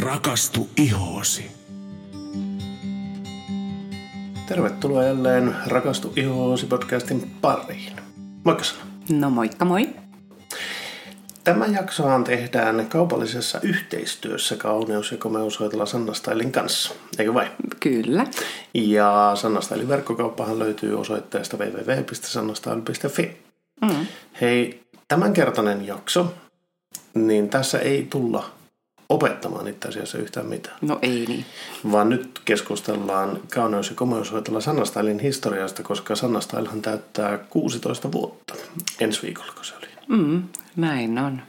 [0.00, 1.50] Rakastu ihoosi.
[4.48, 7.92] Tervetuloa jälleen Rakastu ihoosi podcastin pariin.
[8.44, 8.84] Moikka Sanna.
[9.10, 9.88] No moikka moi.
[11.44, 17.50] Tämä jaksohan tehdään kaupallisessa yhteistyössä kauneus- ja komeushoitola Sanna Stylin kanssa, eikö vai?
[17.80, 18.26] Kyllä.
[18.74, 23.36] Ja Sanna Stylin verkkokauppahan löytyy osoitteesta www.sannastyle.fi.
[23.80, 24.06] Mm.
[24.40, 26.34] Hei, tämänkertainen jakso,
[27.14, 28.55] niin tässä ei tulla
[29.08, 30.76] opettamaan itse asiassa yhtään mitään.
[30.80, 31.44] No ei niin.
[31.92, 38.54] Vaan nyt keskustellaan kauneus- ja komeushoitola Sanna Stylin historiasta, koska Sanna Stylehan täyttää 16 vuotta
[39.00, 39.86] ensi viikolla, kun se oli.
[40.08, 40.42] Mm,
[40.76, 41.42] näin on.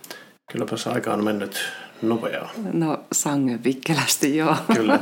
[0.51, 1.59] Kylläpä se aika on mennyt
[2.01, 2.51] nopeaa.
[2.73, 4.55] No sangen vikkelästi, joo.
[4.75, 4.99] Kyllä.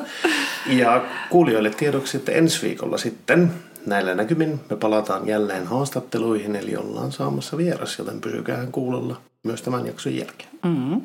[0.68, 3.52] Ja kuulijoille tiedoksi, että ensi viikolla sitten
[3.86, 9.88] näillä näkymin me palataan jälleen haastatteluihin, eli ollaan saamassa vieras, joten pysykää kuulolla myös tämän
[9.88, 10.50] jakson jälkeen.
[10.64, 11.02] Mm.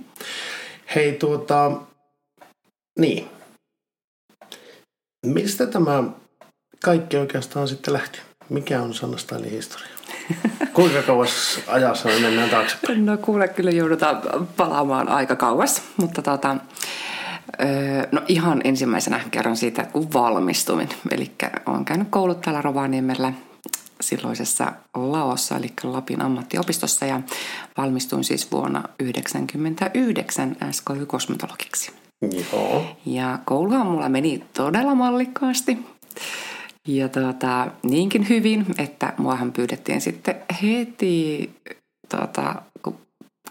[0.95, 1.73] Hei tuota,
[2.99, 3.29] niin.
[5.27, 6.05] Mistä tämä
[6.85, 8.21] kaikki oikeastaan sitten lähti?
[8.49, 9.89] Mikä on Sanna Stylin historia?
[10.75, 13.07] Kuinka kauas ajassa me mennään taaksepäin?
[13.07, 16.57] No kuule, kyllä joudutaan palaamaan aika kauas, mutta tota,
[18.13, 20.89] no ihan ensimmäisenä kerron siitä, kun valmistuin.
[21.11, 21.31] Eli
[21.67, 23.33] olen käynyt koulut täällä Rovaniemellä
[24.01, 27.21] silloisessa Laossa, eli Lapin ammattiopistossa, ja
[27.77, 31.93] valmistuin siis vuonna 1999 SKY-kosmetologiksi.
[32.53, 32.97] Joo.
[33.07, 35.79] Ja kouluhan mulla meni todella mallikkaasti.
[36.89, 41.51] Ja tuota, niinkin hyvin, että muahan pyydettiin sitten heti,
[42.09, 42.99] tuota, kun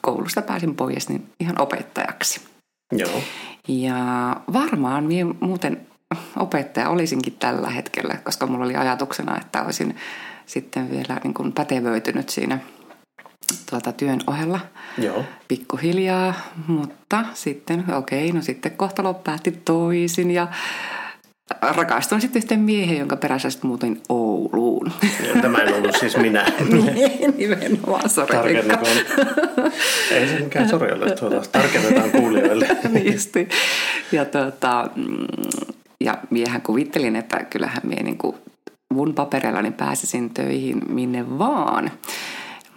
[0.01, 2.41] koulusta pääsin pois, niin ihan opettajaksi.
[2.91, 3.21] Joo.
[3.67, 5.87] Ja varmaan minä muuten
[6.35, 9.95] opettaja olisinkin tällä hetkellä, koska mulla oli ajatuksena, että olisin
[10.49, 12.59] sitten vielä niin kuin pätevöitynyt siinä
[13.69, 14.59] tuota työn ohella
[14.97, 15.23] Joo.
[15.47, 16.33] pikkuhiljaa,
[16.67, 20.47] mutta sitten okei, okay, no sitten kohtalo päätti toisin ja
[21.61, 24.91] rakastuin sitten yhteen miehen, jonka perässä sitten muutin Ouluun.
[25.27, 26.45] Ja tämä ei ollut siis minä.
[26.69, 28.57] Niin, nimenomaan, sori
[30.11, 32.67] Ei se mikään sori ole, tuota, tarkennetaan kuulijoille.
[32.89, 33.49] Niisti.
[34.11, 34.89] Ja, tuota,
[36.01, 38.35] ja miehän kuvittelin, että kyllähän mie niin kuin
[38.89, 41.91] mun paperillani pääsisin töihin minne vaan.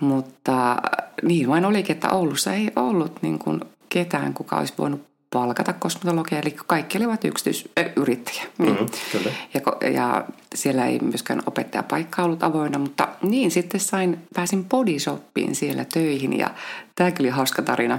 [0.01, 0.77] Mutta
[1.23, 6.39] niin vain olikin, että Oulussa ei ollut niin kuin ketään, kuka olisi voinut palkata kosmetologia,
[6.39, 8.43] eli kaikki olivat yksityisyrittäjiä.
[8.59, 9.31] Mm-hmm, kyllä.
[9.55, 10.25] Ja, ja
[10.55, 16.51] siellä ei myöskään opettajapaikka ollut avoinna, mutta niin sitten sain, pääsin bodyshoppiin siellä töihin ja
[16.95, 17.99] tämä oli hauska tarina.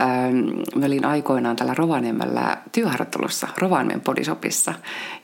[0.00, 0.36] Ähm,
[0.80, 4.74] mä olin aikoinaan tällä Rovaniemellä työharjoittelussa Rovaniemen bodyshopissa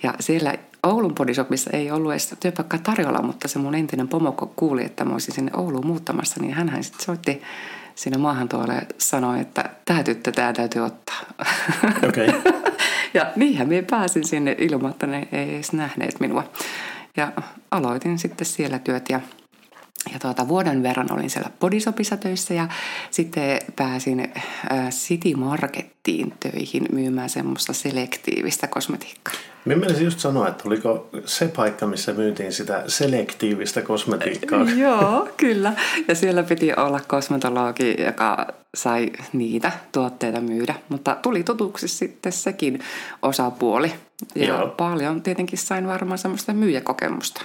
[0.02, 4.84] ja siellä Oulun bodyshopissa ei ollut edes työpaikkaa tarjolla, mutta se mun entinen pomo kuuli,
[4.84, 7.42] että mä olisin sinne Ouluun muuttamassa, niin hän sitten soitti
[7.94, 11.20] sinne maahan tuolle sanoi, että tämä tyttö tämä täytyy ottaa.
[12.08, 12.26] Okay.
[13.14, 16.44] ja niinhän minä pääsin sinne ilman, että ne ei edes nähneet minua.
[17.16, 17.32] Ja
[17.70, 19.20] aloitin sitten siellä työt ja
[20.12, 22.68] ja tuota, vuoden verran olin siellä Bodysopissa töissä ja
[23.10, 24.32] sitten pääsin
[24.90, 29.34] City Markettiin töihin myymään semmoista selektiivistä kosmetiikkaa.
[29.64, 34.66] Minä mielestä just sanoa, että oliko se paikka, missä myytiin sitä selektiivistä kosmetiikkaa.
[34.76, 35.72] Joo, kyllä.
[36.08, 40.74] Ja siellä piti olla kosmetologi, joka sai niitä tuotteita myydä.
[40.88, 42.80] Mutta tuli tutuksi sitten sekin
[43.22, 43.92] osapuoli.
[44.34, 44.68] Ja Joo.
[44.68, 47.42] paljon tietenkin sain varmaan semmoista myyjäkokemusta.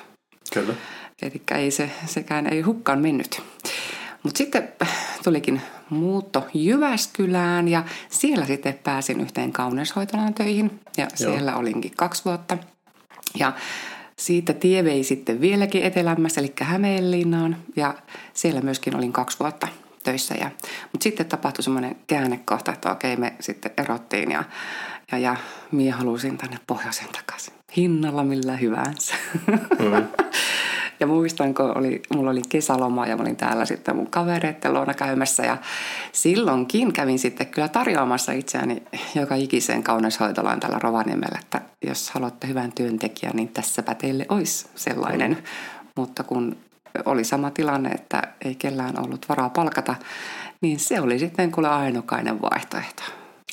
[0.53, 0.73] Kyllä.
[1.21, 3.41] Eli ei se, sekään ei hukkaan mennyt.
[4.23, 4.69] Mutta sitten
[5.23, 11.31] tulikin muutto Jyväskylään ja siellä sitten pääsin yhteen kauneushoitolaan töihin ja Joo.
[11.31, 12.57] siellä olinkin kaksi vuotta.
[13.39, 13.53] Ja
[14.17, 17.93] siitä tie vei sitten vieläkin etelämmässä, eli Hämeenlinnaan ja
[18.33, 19.67] siellä myöskin olin kaksi vuotta
[20.03, 20.35] töissä.
[20.35, 20.51] Ja,
[20.91, 24.43] mutta sitten tapahtui semmoinen käännekohta, että okei me sitten erottiin ja,
[25.11, 25.35] ja, ja
[25.71, 27.53] mie halusin tänne pohjoisen takaisin.
[27.77, 29.15] Hinnalla millä hyvänsä.
[29.47, 30.07] Mm.
[30.99, 34.93] Ja muistan, kun oli, mulla oli kesäloma ja mä olin täällä sitten mun kavereiden luona
[34.93, 35.43] käymässä.
[35.43, 35.57] Ja
[36.11, 38.83] silloinkin kävin sitten kyllä tarjoamassa itseäni
[39.15, 45.31] joka ikiseen kauneushoitolaan tällä Rovaniemellä, että jos haluatte hyvän työntekijän, niin tässäpä teille olisi sellainen.
[45.31, 45.43] Mm.
[45.95, 46.57] Mutta kun
[47.05, 49.95] oli sama tilanne, että ei kellään ollut varaa palkata,
[50.61, 53.03] niin se oli sitten kuule ainokainen vaihtoehto.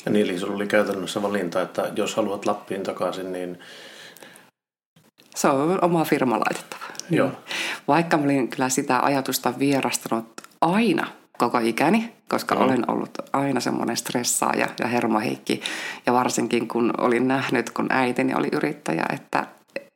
[0.05, 3.59] Ja niin, eli sulla oli käytännössä valinta, että jos haluat Lappiin takaisin, niin...
[5.35, 6.83] Se on oma firma laitettava.
[7.09, 7.31] Joo.
[7.87, 11.07] Vaikka mä olin kyllä sitä ajatusta vierastanut aina
[11.37, 12.61] koko ikäni, koska mm.
[12.61, 15.61] olen ollut aina semmoinen stressaaja ja hermoheikki.
[16.05, 19.47] Ja varsinkin kun olin nähnyt, kun äitini oli yrittäjä, että,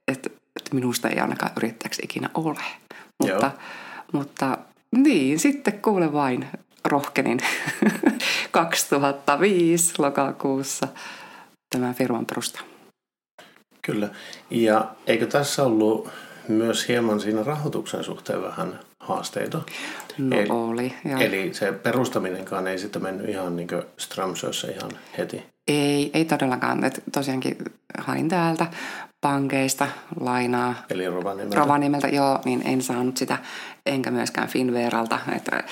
[0.08, 2.60] että, että minusta ei ainakaan yrittäjäksi ikinä ole.
[3.20, 3.52] Mutta,
[4.14, 4.58] mutta
[4.92, 6.48] niin, sitten kuule vain
[6.86, 7.40] rohkenin
[8.52, 10.88] 2005 lokakuussa
[11.70, 12.62] tämän firman perustaa.
[13.88, 14.10] Kyllä.
[14.50, 16.10] Ja eikö tässä ollut
[16.48, 19.62] myös hieman siinä rahoituksen suhteen vähän haasteita?
[20.18, 20.94] No eli, oli.
[21.06, 21.20] Joo.
[21.20, 23.68] Eli se perustaminenkaan ei sitten mennyt ihan niin
[23.98, 25.44] Strömsössä ihan heti?
[25.68, 26.84] Ei, ei todellakaan.
[26.84, 27.58] Et tosiaankin
[27.98, 28.68] hain täältä
[29.22, 29.88] pankeista
[30.20, 30.76] lainaa.
[30.90, 31.60] Eli Rovaniemeltä?
[31.60, 33.38] Rovaniemeltä, joo, niin en saanut sitä,
[33.86, 35.20] enkä myöskään Finveralta.
[35.36, 35.64] Että,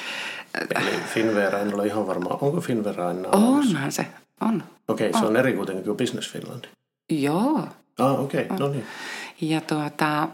[0.76, 2.38] Eli Finvera, en ole ihan varma.
[2.42, 4.08] Onko Finvera enää Onhan se,
[4.42, 4.64] on.
[4.88, 5.32] Okei, okay, se on.
[5.32, 6.66] on eri kuitenkin kuin Business Finland.
[7.12, 7.68] Joo.
[8.00, 8.58] Ah, okei, okay.
[8.58, 8.86] no niin.
[9.42, 10.28] Ja tuota,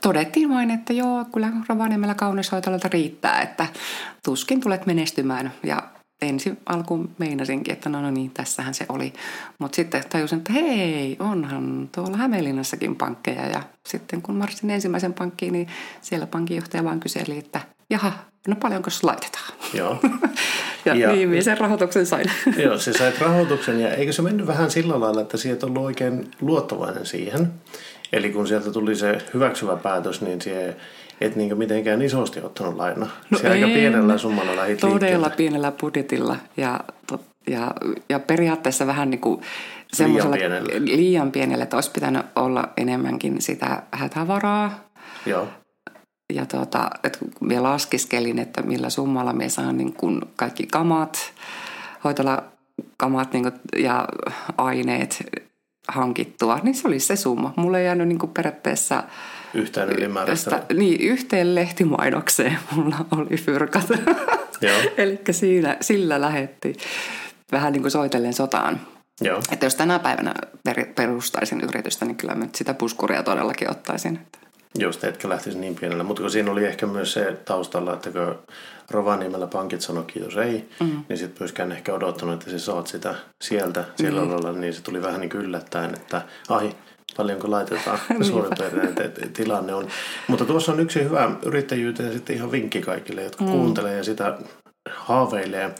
[0.00, 3.66] todettiin vain, että joo, kyllä Rovaniemellä kaunishoitolta riittää, että
[4.24, 5.52] tuskin tulet menestymään.
[5.62, 5.82] Ja
[6.22, 9.12] ensin alkuun meinasinkin, että no, no niin, tässähän se oli.
[9.58, 13.46] Mutta sitten tajusin, että hei, onhan tuolla Hämeenlinnassakin pankkeja.
[13.46, 15.68] Ja sitten kun marssin ensimmäisen pankkiin, niin
[16.00, 17.60] siellä pankinjohtaja vaan kyseli, että
[17.90, 18.12] jaha,
[18.48, 19.52] no paljonko se laitetaan?
[19.74, 19.98] Joo.
[20.84, 22.30] ja, ja viimeisen rahoituksen sain.
[22.64, 26.30] joo, se sait rahoituksen ja eikö se mennyt vähän sillä lailla, että sieltä on oikein
[26.40, 27.52] luottavainen siihen.
[28.12, 30.76] Eli kun sieltä tuli se hyväksyvä päätös, niin se
[31.20, 33.08] et niin mitenkään isosti ottanut lainaa.
[33.30, 35.30] No se aika pienellä summalla lähit Todella liikkeelle.
[35.36, 36.80] pienellä budjetilla ja,
[37.46, 37.70] ja,
[38.08, 39.40] ja periaatteessa vähän niin kuin
[39.98, 40.68] liian pienellä.
[40.84, 44.84] liian pienellä, että olisi pitänyt olla enemmänkin sitä hätävaraa.
[45.26, 45.48] Joo.
[46.34, 51.32] Ja tuota, että minä laskiskelin, että millä summalla me saan niin kuin kaikki kamat,
[52.04, 54.08] hoitolakamat niin kuin, ja
[54.58, 55.24] aineet
[55.88, 57.54] hankittua, niin se oli se summa.
[57.56, 59.02] Mulla ei jäänyt niin kuin periaatteessa
[59.54, 60.62] Yhtään ylimääräistä.
[60.74, 63.86] Niin, yhteen lehtimainokseen mulla oli fyrkat.
[64.96, 66.76] Eli siinä, sillä lähetti
[67.52, 68.80] vähän niin kuin soitellen sotaan.
[69.20, 69.40] Joo.
[69.52, 70.34] Että jos tänä päivänä
[70.64, 74.18] per, perustaisin yritystä, niin kyllä mä sitä puskuria todellakin ottaisin.
[74.78, 76.04] Just, etkä lähtisi niin pienellä.
[76.04, 78.38] Mutta kun siinä oli ehkä myös se taustalla, että kun
[78.90, 81.04] Rovaniemellä pankit sanoi kiitos ei, mm.
[81.08, 84.30] niin sitten myöskään ehkä odottanut, että sä saat sitä sieltä sillä mm.
[84.30, 86.70] lailla, niin se tuli vähän niin yllättäen, että ai,
[87.16, 87.98] paljonko laitetaan
[88.30, 89.88] suurin piirtein tilanne on.
[90.28, 93.50] Mutta tuossa on yksi hyvä yrittäjyyteen sitten ihan vinkki kaikille, jotka mm.
[93.50, 94.38] kuuntelee ja sitä
[94.90, 95.74] haaveilee.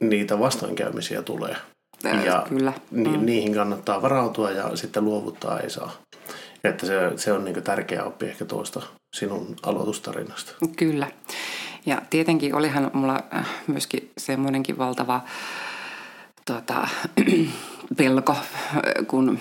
[0.00, 1.56] Niitä vastoinkäymisiä tulee.
[2.24, 2.72] Ja Kyllä.
[2.90, 3.26] Ni- mm.
[3.26, 5.92] niihin kannattaa varautua ja sitten luovuttaa ei saa.
[6.64, 8.82] Että se, se on niin tärkeä oppi ehkä tuosta
[9.14, 10.52] sinun aloitustarinasta.
[10.76, 11.10] Kyllä.
[11.86, 15.20] Ja tietenkin olihan mulla äh, myöskin semmoinenkin valtava
[16.46, 16.88] tota,
[17.96, 19.38] pelko, äh, kun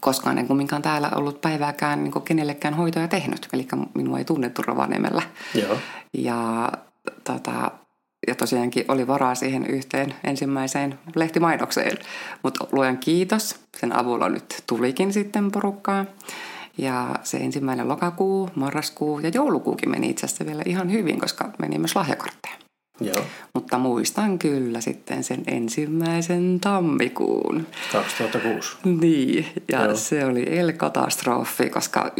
[0.00, 3.48] koskaan en kumminkaan täällä ollut päivääkään niin kenellekään hoitoja tehnyt.
[3.52, 5.22] Eli minua ei tunnettu Rovaniemellä.
[5.54, 5.78] Joo.
[6.12, 6.72] Ja,
[7.24, 7.70] tota,
[8.26, 11.98] ja tosiaankin oli varaa siihen yhteen ensimmäiseen lehtimainokseen.
[12.42, 16.04] Mutta luojan kiitos, sen avulla nyt tulikin sitten porukkaa.
[16.78, 21.78] Ja se ensimmäinen lokakuu, marraskuu ja joulukuukin meni itse asiassa vielä ihan hyvin, koska meni
[21.78, 22.54] myös lahjakortteja.
[23.00, 23.24] Joo.
[23.54, 27.66] Mutta muistan kyllä sitten sen ensimmäisen tammikuun.
[27.92, 28.76] 2006.
[28.84, 29.96] Niin, ja Joo.
[29.96, 32.12] se oli el-katastrofi, koska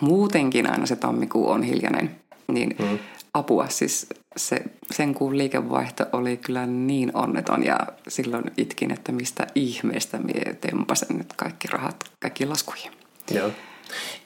[0.00, 2.16] muutenkin aina se tammikuu on hiljainen.
[2.52, 2.98] Niin mm.
[3.34, 4.06] Apua, siis
[4.36, 7.78] se, sen kuun liikevaihto oli kyllä niin onneton ja
[8.08, 12.92] silloin itkin, että mistä ihmeestä mie tempasen nyt kaikki rahat, kaikki laskuihin.
[13.30, 13.50] Joo.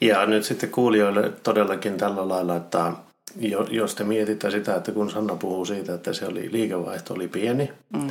[0.01, 2.93] Ja nyt sitten kuulijoille todellakin tällä lailla, että
[3.69, 7.71] jos te mietitte sitä, että kun Sanna puhuu siitä, että se oli liikevaihto oli pieni,
[7.93, 8.07] mm.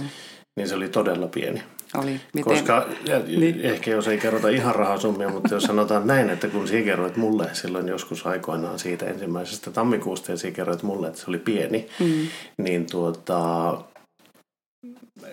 [0.57, 1.63] niin se oli todella pieni.
[1.99, 2.21] Oli.
[2.35, 2.53] Miten?
[2.53, 3.61] Koska, ja, niin.
[3.61, 7.51] ehkä jos ei kerrota ihan rahasummia, mutta jos sanotaan näin, että kun sinä kerroit mulle
[7.53, 12.29] silloin joskus aikoinaan siitä ensimmäisestä tammikuusta ja sinä kerroit mulle, että se oli pieni, mm.
[12.59, 13.79] niin tuota,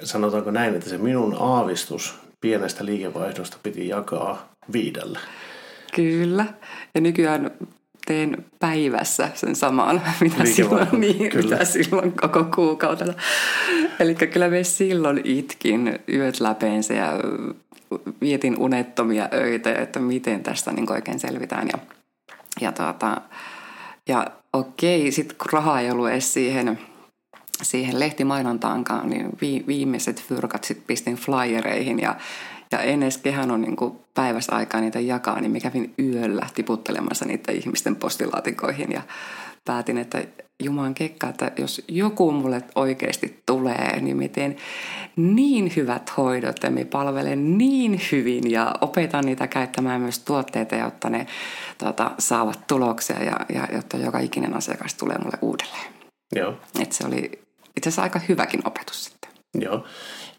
[0.04, 5.20] sanotaanko näin, että se minun aavistus pienestä liikevaihdosta piti jakaa viidellä.
[5.96, 6.46] Kyllä.
[6.96, 7.52] Ja nykyään
[8.06, 13.14] teen päivässä sen saman, mitä silloin, niin, mitä silloin koko kuukautena.
[14.02, 17.12] Eli kyllä me silloin itkin yöt läpeensä ja
[18.22, 21.68] vietin unettomia öitä, että miten tästä niin oikein selvitään.
[21.68, 21.80] Ja,
[22.62, 23.22] ja, tuota,
[24.10, 26.80] ja okei, sitten kun rahaa ei ollut edes siihen,
[27.62, 32.16] siihen lehtimainontaankaan, niin vi, viimeiset fyrkat sitten pistin flyereihin ja
[32.72, 33.76] ja en edes kehän on niin
[34.14, 39.02] päivässä aikaa niitä jakaa, niin mä kävin yöllä tiputtelemassa niitä ihmisten postilaatikoihin ja
[39.66, 40.24] päätin, että
[40.64, 44.56] Juman kekka, että jos joku mulle oikeasti tulee, niin miten
[45.16, 51.10] niin hyvät hoidot ja me palvelen niin hyvin ja opetan niitä käyttämään myös tuotteita, jotta
[51.10, 51.28] ne
[51.78, 55.94] tuota, saavat tuloksia ja, ja jotta joka ikinen asiakas tulee mulle uudelleen.
[56.36, 56.54] Joo.
[56.80, 57.32] Et se oli
[57.78, 59.32] itse asiassa aika hyväkin opetus sitten.
[59.54, 59.86] Joo.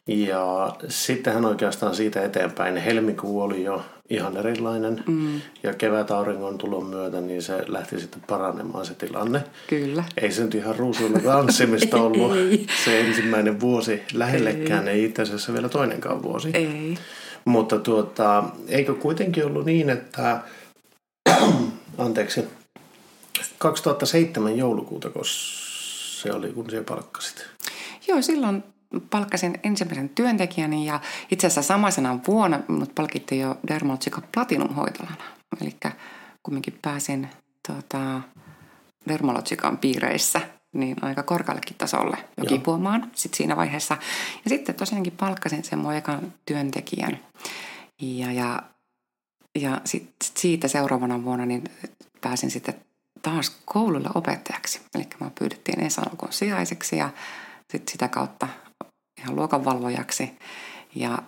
[0.07, 5.05] Ja sittenhän oikeastaan siitä eteenpäin helmikuu oli jo ihan erilainen.
[5.07, 5.41] Mm.
[5.63, 9.45] Ja kevät auringon tulon myötä, niin se lähti sitten paranemaan se tilanne.
[9.67, 10.05] Kyllä.
[10.23, 12.33] Ei se nyt ihan ruusuilla tanssimista ollut
[12.85, 14.95] se ensimmäinen vuosi lähellekään, ei.
[14.95, 16.51] ei itse asiassa vielä toinenkaan vuosi.
[16.55, 16.95] Ei.
[17.45, 20.41] Mutta tuota, eikö kuitenkin ollut niin, että
[21.99, 22.45] anteeksi,
[23.59, 27.47] 2007 joulukuuta, kun se oli, kun se palkkasit?
[28.09, 28.65] Joo, silloin
[29.11, 35.25] palkkasin ensimmäisen työntekijäni ja itse asiassa samaisena vuonna mut palkittiin jo Dermalogica Platinum-hoitolana.
[35.61, 35.77] Eli
[36.43, 37.29] kumminkin pääsin
[37.69, 38.21] tota,
[39.09, 40.41] Dermalogican piireissä
[40.73, 43.97] niin aika korkeallekin tasolle jo kipuamaan sit siinä vaiheessa.
[44.45, 47.19] Ja sitten tosiaankin palkkasin sen mun ekan työntekijän.
[48.03, 48.63] Ja, ja,
[49.59, 51.65] ja sit, sit siitä seuraavana vuonna niin
[52.21, 52.75] pääsin sitten
[53.23, 54.81] taas koululle opettajaksi.
[54.95, 57.11] Eli mä pyydettiin ensi alkuun sijaiseksi ja
[57.71, 58.49] sitten sitä kautta
[59.23, 60.31] ihan luokanvalvojaksi.
[60.95, 61.19] Ja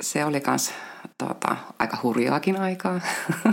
[0.00, 0.72] se oli myös
[1.18, 3.00] tuota, aika hurjaakin aikaa.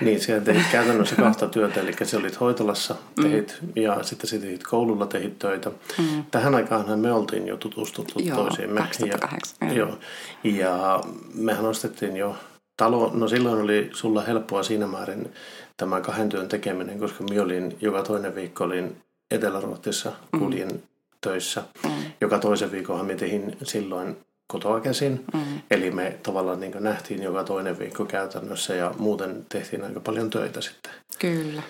[0.00, 3.82] Niin, siellä teit käytännössä kahta työtä, eli se olit hoitolassa tehit, mm.
[3.82, 5.70] ja sitten sä teit koululla tehit töitä.
[5.98, 6.24] Mm.
[6.30, 8.80] Tähän aikaan me oltiin jo tutustuttu joo, toisiimme.
[8.80, 9.68] 2008.
[9.68, 9.98] Ja, joo.
[10.44, 11.00] ja
[11.34, 12.36] mehän ostettiin jo
[12.76, 15.32] talo, no silloin oli sulla helppoa siinä määrin
[15.76, 18.96] tämä kahden työn tekeminen, koska minä olin joka toinen viikko olin
[19.30, 20.80] Etelä-Ruotsissa, kuljin mm.
[21.24, 21.62] Töissä.
[21.84, 21.90] Mm.
[22.20, 24.16] Joka toisen viikon me tehin silloin
[24.46, 25.24] kotoa käsin.
[25.34, 25.40] Mm.
[25.70, 30.60] Eli me tavallaan niin nähtiin joka toinen viikko käytännössä ja muuten tehtiin aika paljon töitä
[30.60, 30.92] sitten.
[31.18, 31.62] Kyllä.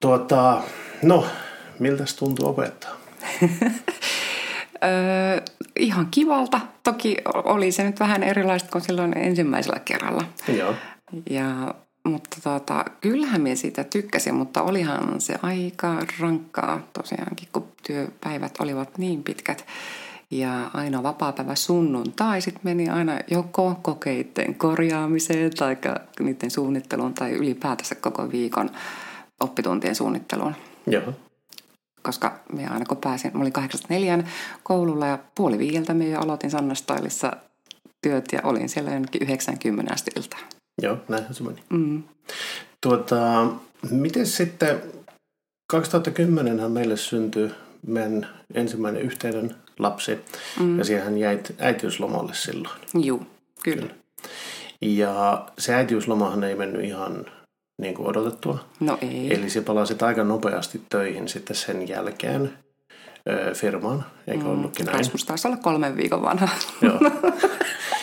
[0.00, 0.62] Tuota,
[1.02, 1.26] no,
[1.78, 2.96] miltä tuntuu opettaa?
[4.84, 5.40] öö,
[5.78, 6.60] ihan kivalta.
[6.82, 10.24] Toki oli se nyt vähän erilaista kuin silloin ensimmäisellä kerralla.
[10.48, 10.74] Joo.
[11.30, 11.74] Ja,
[12.06, 18.98] mutta tota, kyllähän minä siitä tykkäsin, mutta olihan se aika rankkaa tosiaankin, kun työpäivät olivat
[18.98, 19.66] niin pitkät.
[20.30, 25.76] Ja aina vapaa-päivä sunnuntai sitten meni aina joko kokeiden korjaamiseen tai
[26.20, 28.70] niiden suunnitteluun tai ylipäätänsä koko viikon
[29.40, 30.54] oppituntien suunnitteluun.
[30.86, 31.12] Joo.
[32.02, 34.24] Koska me aina kun pääsin, mä olin 84
[34.62, 37.32] koululla ja puoli viieltä me jo aloitin Sannastailissa
[38.02, 40.42] työt ja olin siellä jonnekin 90 asti iltaan.
[40.82, 41.62] Joo, näinhän se meni.
[41.70, 42.02] Mm.
[42.80, 43.46] Tuota,
[43.90, 44.82] miten sitten
[45.70, 47.50] 2010 meille syntyi
[47.86, 50.18] meidän ensimmäinen yhteinen lapsi.
[50.60, 50.78] Mm.
[50.78, 52.80] Ja siihen jäit äitiyslomalle silloin.
[52.94, 53.20] Joo,
[53.64, 53.82] kyllä.
[53.82, 53.94] kyllä.
[54.80, 57.26] Ja se äitiyslomahan ei mennyt ihan
[57.82, 58.64] niin kuin odotettua.
[58.80, 59.34] No ei.
[59.34, 62.52] Eli se palasit aika nopeasti töihin sitten sen jälkeen
[63.54, 64.50] firmaan, eikö mm.
[64.50, 64.98] ollutkin näin?
[64.98, 66.48] Rasmus taisi olla kolmen viikon vanha.
[66.82, 67.00] Joo.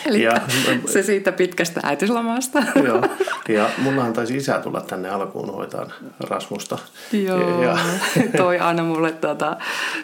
[0.06, 0.40] Eli ja,
[0.92, 2.62] se siitä pitkästä äitiyslomasta.
[2.84, 3.02] Joo,
[3.48, 6.78] ja mullahan taisi isä tulla tänne alkuun hoitaan Rasmusta.
[7.12, 7.78] Joo, ja,
[8.36, 9.56] toi aina mulle tuota,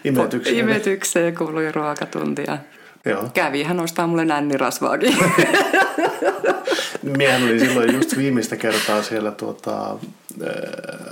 [0.05, 0.57] imetykseen.
[0.57, 2.59] imetykseen kuului ruokatuntia.
[3.05, 3.31] Joo.
[3.35, 5.17] Kävi hän ostaa mulle nännirasvaakin.
[7.03, 9.97] Miehän oli silloin just viimeistä kertaa siellä tuota,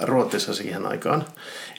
[0.02, 1.24] Ruotsissa siihen aikaan.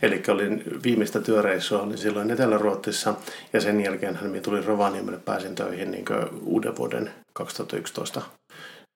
[0.01, 3.13] Eli olin viimeistä työreissua, olin silloin Etelä-Ruotsissa
[3.53, 6.05] ja sen jälkeen hän tuli Rovaniemelle, pääsin töihin niin
[6.43, 8.21] uuden vuoden 2011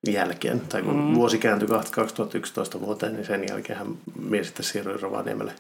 [0.08, 1.14] jälkeen, tai kun mm.
[1.16, 3.88] vuosi kääntyi 2011 vuoteen, niin sen jälkeen hän
[4.20, 5.54] mies sitten siirryi Rovaniemelle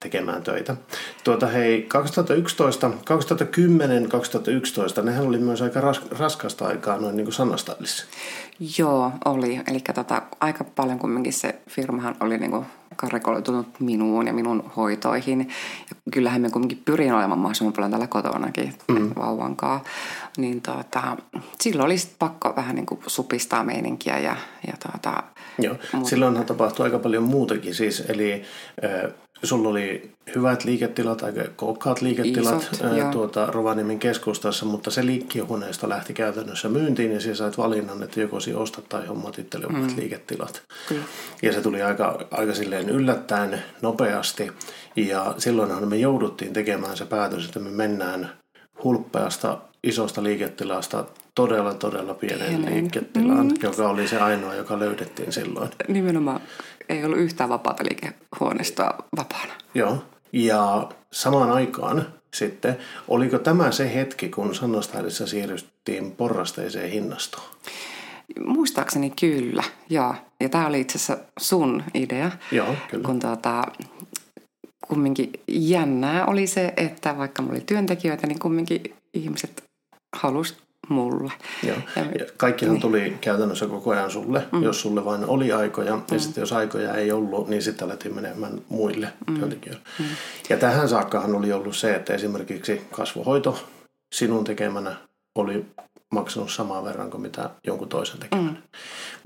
[0.00, 0.76] tekemään töitä.
[1.24, 7.34] Tuota hei, 2011, 2010, 2011, nehän oli myös aika ras, raskasta aikaa noin niin kuin
[7.34, 8.06] sanastallissa.
[8.78, 9.60] Joo, oli.
[9.68, 12.66] Eli tota, aika paljon kumminkin se firmahan oli niin kuin
[12.96, 15.40] karikoitunut minuun ja minun hoitoihin.
[15.90, 19.10] Ja kyllähän me kumminkin pyrin olemaan mahdollisimman paljon täällä kotonakin mm.
[19.16, 19.84] vauvankaa.
[20.36, 21.16] Niin tota,
[21.60, 25.22] silloin oli pakko vähän niin kuin supistaa meininkiä ja, ja tota,
[25.58, 28.42] Joo, silloinhan tapahtui aika paljon muutakin siis, eli
[28.84, 35.06] äh, sulla oli hyvät liiketilat, aika kookkaat liiketilat Isot, ää, tuota, Rovaniemen keskustassa, mutta se
[35.06, 39.66] liikkihuoneesta lähti käytännössä myyntiin ja siellä sait valinnan, että joko si ostat tai hommat itselle
[39.66, 39.86] mm.
[39.96, 40.62] liiketilat.
[40.88, 41.02] Kyllä.
[41.42, 44.52] Ja se tuli aika, aika silleen yllättäen nopeasti
[44.96, 48.30] ja silloinhan me jouduttiin tekemään se päätös, että me mennään
[48.84, 51.04] hulppeasta isosta liiketilasta
[51.34, 52.74] todella, todella pienen Pienen.
[52.74, 53.54] liiketilaan, mm.
[53.62, 55.70] joka oli se ainoa, joka löydettiin silloin.
[55.88, 56.40] Nimenomaan
[56.90, 59.52] ei ollut yhtään vapaata liikehuoneistoa vapaana.
[59.74, 62.78] Joo, ja samaan aikaan sitten,
[63.08, 67.44] oliko tämä se hetki, kun Sannastahdissa siirryttiin porrasteiseen hinnastoon?
[68.46, 70.14] Muistaakseni kyllä, joo.
[70.40, 72.30] Ja tämä oli itse asiassa sun idea.
[72.52, 73.04] Joo, kyllä.
[73.04, 73.64] Kun tuota,
[74.88, 79.64] kumminkin jännää oli se, että vaikka mulla oli työntekijöitä, niin kumminkin ihmiset
[80.16, 81.32] halusivat mulle.
[81.62, 81.76] Joo.
[81.96, 82.82] Ja kaikkihan niin.
[82.82, 84.62] tuli käytännössä koko ajan sulle, mm.
[84.62, 85.96] jos sulle vain oli aikoja.
[85.96, 86.02] Mm.
[86.12, 89.34] Ja sitten jos aikoja ei ollut, niin sitten alettiin menemään muille mm.
[89.34, 89.82] työntekijöille.
[89.98, 90.04] Mm.
[90.50, 93.58] Ja tähän saakkahan oli ollut se, että esimerkiksi kasvohoito
[94.14, 94.96] sinun tekemänä
[95.34, 95.66] oli
[96.14, 98.62] maksanut samaa verran kuin mitä jonkun toisen tekemään.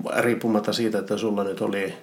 [0.03, 0.21] Mm.
[0.21, 1.93] Riippumatta siitä, että sulla nyt oli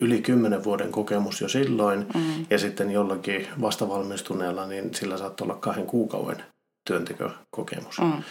[0.00, 2.46] yli kymmenen vuoden kokemus jo silloin mm.
[2.50, 6.44] ja sitten jollakin vastavalmistuneella, niin sillä saattoi olla kahden kuukauden
[6.84, 8.00] työntekokokemus.
[8.00, 8.22] Mm.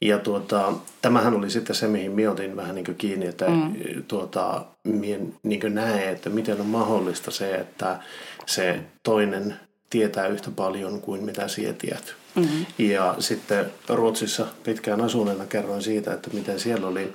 [0.00, 0.72] Ja tuota,
[1.02, 3.74] tämähän oli sitten se, mihin mietin vähän niin kiinni, että mm.
[4.08, 7.98] tuota, mien niin näe, että miten on mahdollista se, että
[8.46, 9.56] se toinen
[9.90, 12.14] tietää yhtä paljon kuin mitä sinä tiedät.
[12.34, 12.66] Mm-hmm.
[12.78, 17.14] Ja sitten Ruotsissa pitkään asuneena kerroin siitä, että miten siellä oli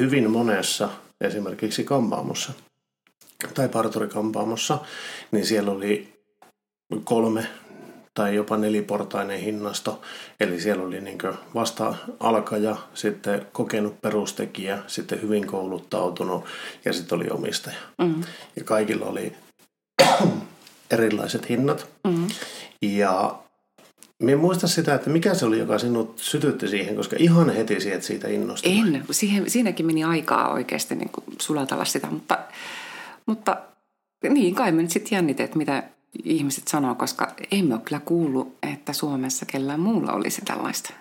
[0.00, 0.88] hyvin monessa,
[1.20, 2.52] esimerkiksi kampaamossa
[3.54, 4.78] tai parturikampaamossa,
[5.30, 6.12] niin siellä oli
[7.04, 7.46] kolme
[8.14, 10.02] tai jopa neliportainen hinnasto.
[10.40, 11.18] Eli siellä oli niin
[11.54, 16.44] vasta alkaja, sitten kokenut perustekijä, sitten hyvin kouluttautunut
[16.84, 17.76] ja sitten oli omistaja.
[17.98, 18.20] Mm.
[18.56, 19.32] Ja kaikilla oli
[20.90, 21.88] erilaiset hinnat.
[22.04, 22.28] Mm.
[22.82, 23.38] Ja
[24.20, 28.06] Minä muista sitä, että mikä se oli, joka sinut sytytti siihen, koska ihan heti sieltä
[28.06, 28.78] siitä innostui.
[28.78, 29.04] En.
[29.10, 32.38] Siihen, siinäkin meni aikaa oikeasti niin kuin sulatella sitä, mutta,
[33.26, 33.56] mutta
[34.28, 35.82] niin kai me nyt sitten jännit, että mitä
[36.24, 40.99] ihmiset sanoo, koska emme ole kyllä kuullut, että Suomessa kellään muulla olisi tällaista.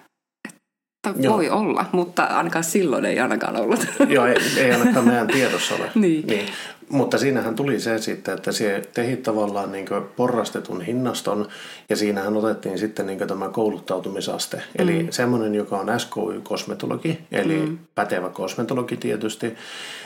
[1.07, 3.87] Että voi olla, mutta ainakaan silloin ei ainakaan ollut.
[4.09, 5.91] Joo, ei, ei ainakaan meidän tiedossa ole.
[5.95, 6.27] niin.
[6.27, 6.45] niin.
[6.89, 11.47] Mutta siinähän tuli se sitten, että se tehi tavallaan niin porrastetun hinnaston
[11.89, 14.57] ja siinähän otettiin sitten niin tämä kouluttautumisaste.
[14.57, 14.63] Mm.
[14.77, 17.77] Eli semmoinen, joka on SKY-kosmetologi, eli mm.
[17.95, 19.55] pätevä kosmetologi tietysti,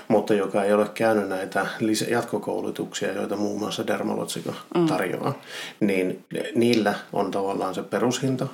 [0.08, 1.66] mutta joka ei ole käynyt näitä
[2.10, 4.86] jatkokoulutuksia, joita muun muassa Dermalotsika mm.
[4.86, 5.42] tarjoaa,
[5.80, 8.48] niin niillä on tavallaan se perushinta.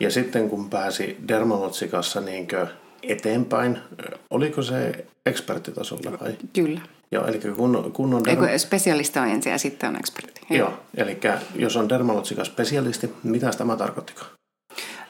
[0.00, 2.48] Ja sitten kun pääsi Dermalotsikassa niin
[3.02, 3.78] eteenpäin,
[4.30, 6.36] oliko se eksperttitasolla vai?
[6.52, 6.80] Kyllä.
[7.12, 8.24] Joo, eli kun, kun on...
[8.24, 8.44] Derm...
[8.44, 10.40] Eikö spesialista on ensin ja sitten on ekspertti.
[10.50, 11.18] Joo, Joo eli
[11.54, 14.30] jos on dermalotsika spesialisti, mitä tämä tarkoittikaan?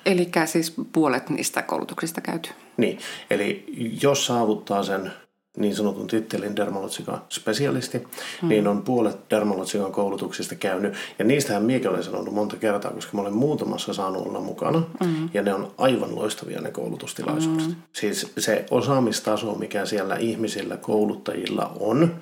[0.07, 2.51] Eli siis puolet niistä koulutuksista käyty.
[2.77, 2.99] Niin,
[3.31, 3.65] eli
[4.03, 5.13] jos saavuttaa sen
[5.57, 8.49] niin sanotun tittelin dermalotsikan spesialisti, mm.
[8.49, 10.95] niin on puolet dermalotsikan koulutuksista käynyt.
[11.19, 14.83] Ja niistähän minäkin olen sanonut monta kertaa, koska mä olen muutamassa saanut olla mukana.
[15.05, 15.29] Mm.
[15.35, 17.67] Ja ne on aivan loistavia ne koulutustilaisuudet.
[17.67, 17.75] Mm.
[17.93, 22.15] Siis se osaamistaso, mikä siellä ihmisillä, kouluttajilla on,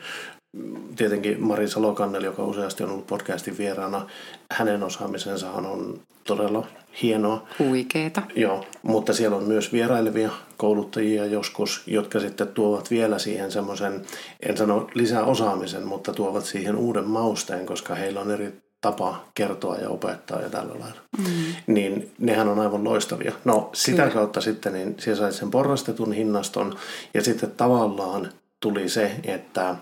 [0.96, 4.06] tietenkin Mari Salokannel, joka useasti on ollut podcastin vieraana,
[4.52, 6.66] hänen osaamisensa on todella
[7.02, 7.46] hienoa.
[7.58, 8.22] Huikeeta.
[8.36, 10.30] Joo, mutta siellä on myös vierailevia
[10.64, 14.02] kouluttajia joskus, jotka sitten tuovat vielä siihen semmoisen,
[14.40, 19.76] en sano lisää osaamisen, mutta tuovat siihen uuden mausteen, koska heillä on eri tapa kertoa
[19.76, 21.00] ja opettaa ja tällä lailla.
[21.18, 21.24] Mm.
[21.66, 23.32] Niin nehän on aivan loistavia.
[23.44, 24.14] No sitä Kyllä.
[24.14, 26.76] kautta sitten niin siellä sait sen porrastetun hinnaston
[27.14, 29.76] ja sitten tavallaan tuli se, että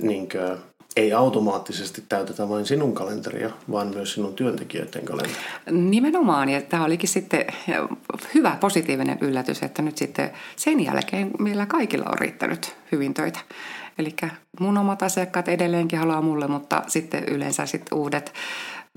[0.00, 0.58] niin kuin,
[0.96, 5.42] ei automaattisesti täytetä vain sinun kalenteria, vaan myös sinun työntekijöiden kalenteria.
[5.70, 7.44] Nimenomaan, ja tämä olikin sitten
[8.34, 13.40] hyvä positiivinen yllätys, että nyt sitten sen jälkeen meillä kaikilla on riittänyt hyvin töitä.
[13.98, 14.16] Eli
[14.60, 18.32] mun omat asiakkaat edelleenkin haluaa mulle, mutta sitten yleensä sitten uudet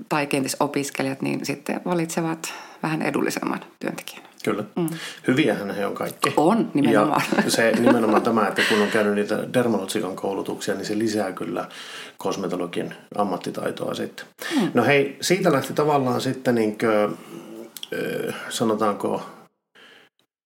[0.08, 2.52] tai kenties opiskelijat, niin sitten valitsevat
[2.82, 4.33] vähän edullisemman työntekijän.
[4.44, 4.64] Kyllä.
[4.76, 4.88] Mm.
[5.28, 6.32] Hyviähän he on kaikki.
[6.36, 7.22] On, nimenomaan.
[7.44, 11.68] Ja se nimenomaan tämä, että kun on käynyt niitä dermalotsikan koulutuksia, niin se lisää kyllä
[12.18, 14.26] kosmetologin ammattitaitoa sitten.
[14.60, 14.70] Mm.
[14.74, 17.18] No hei, siitä lähti tavallaan sitten niin kuin,
[18.48, 19.22] sanotaanko,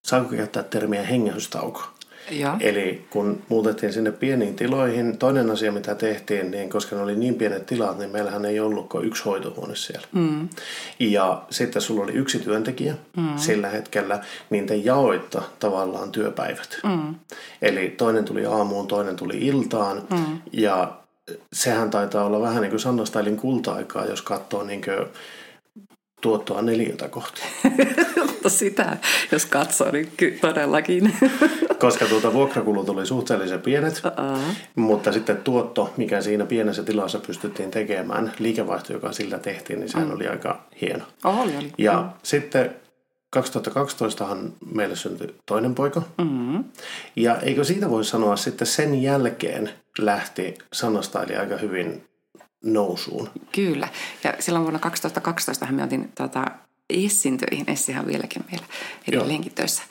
[0.07, 1.83] saanko käyttää termiä hengähystauko?
[2.31, 2.57] Ja.
[2.59, 7.35] Eli kun muutettiin sinne pieniin tiloihin, toinen asia mitä tehtiin, niin koska ne oli niin
[7.35, 10.07] pienet tilat, niin meillähän ei ollut kuin yksi hoitohuone siellä.
[10.11, 10.49] Mm.
[10.99, 13.37] Ja sitten sulla oli yksi työntekijä mm.
[13.37, 16.79] sillä hetkellä, niin te jaoitta tavallaan työpäivät.
[16.83, 17.15] Mm.
[17.61, 20.41] Eli toinen tuli aamuun, toinen tuli iltaan mm.
[20.51, 20.99] ja
[21.53, 23.03] sehän taitaa olla vähän niin kuin Sanna
[23.41, 25.07] kulta-aikaa, jos katsoo niin kuin
[26.21, 27.41] tuottoa neliötä kohti.
[28.27, 28.97] Mutta sitä,
[29.31, 31.13] jos katsoo, niin ky- todellakin.
[31.79, 34.39] Koska tuota vuokrakulut oli suhteellisen pienet, uh-uh.
[34.75, 40.07] mutta sitten tuotto, mikä siinä pienessä tilassa pystyttiin tekemään, liikevaihto, joka sillä tehtiin, niin sehän
[40.07, 40.13] mm.
[40.13, 41.05] oli aika hieno.
[41.23, 41.73] Oh, oli, oli.
[41.77, 42.09] Ja mm.
[42.23, 42.75] sitten
[43.37, 46.01] 2012han meille syntyi toinen poika.
[46.17, 46.63] Mm-hmm.
[47.15, 52.03] Ja eikö siitä voi sanoa sitten sen jälkeen lähti sanastaili aika hyvin
[52.63, 53.29] nousuun.
[53.51, 53.87] Kyllä.
[54.23, 56.45] Ja silloin vuonna 2012 me otin tota,
[56.89, 57.69] Essin töihin.
[57.69, 58.65] Essihan vieläkin meillä
[59.07, 59.83] edelleenkin töissä.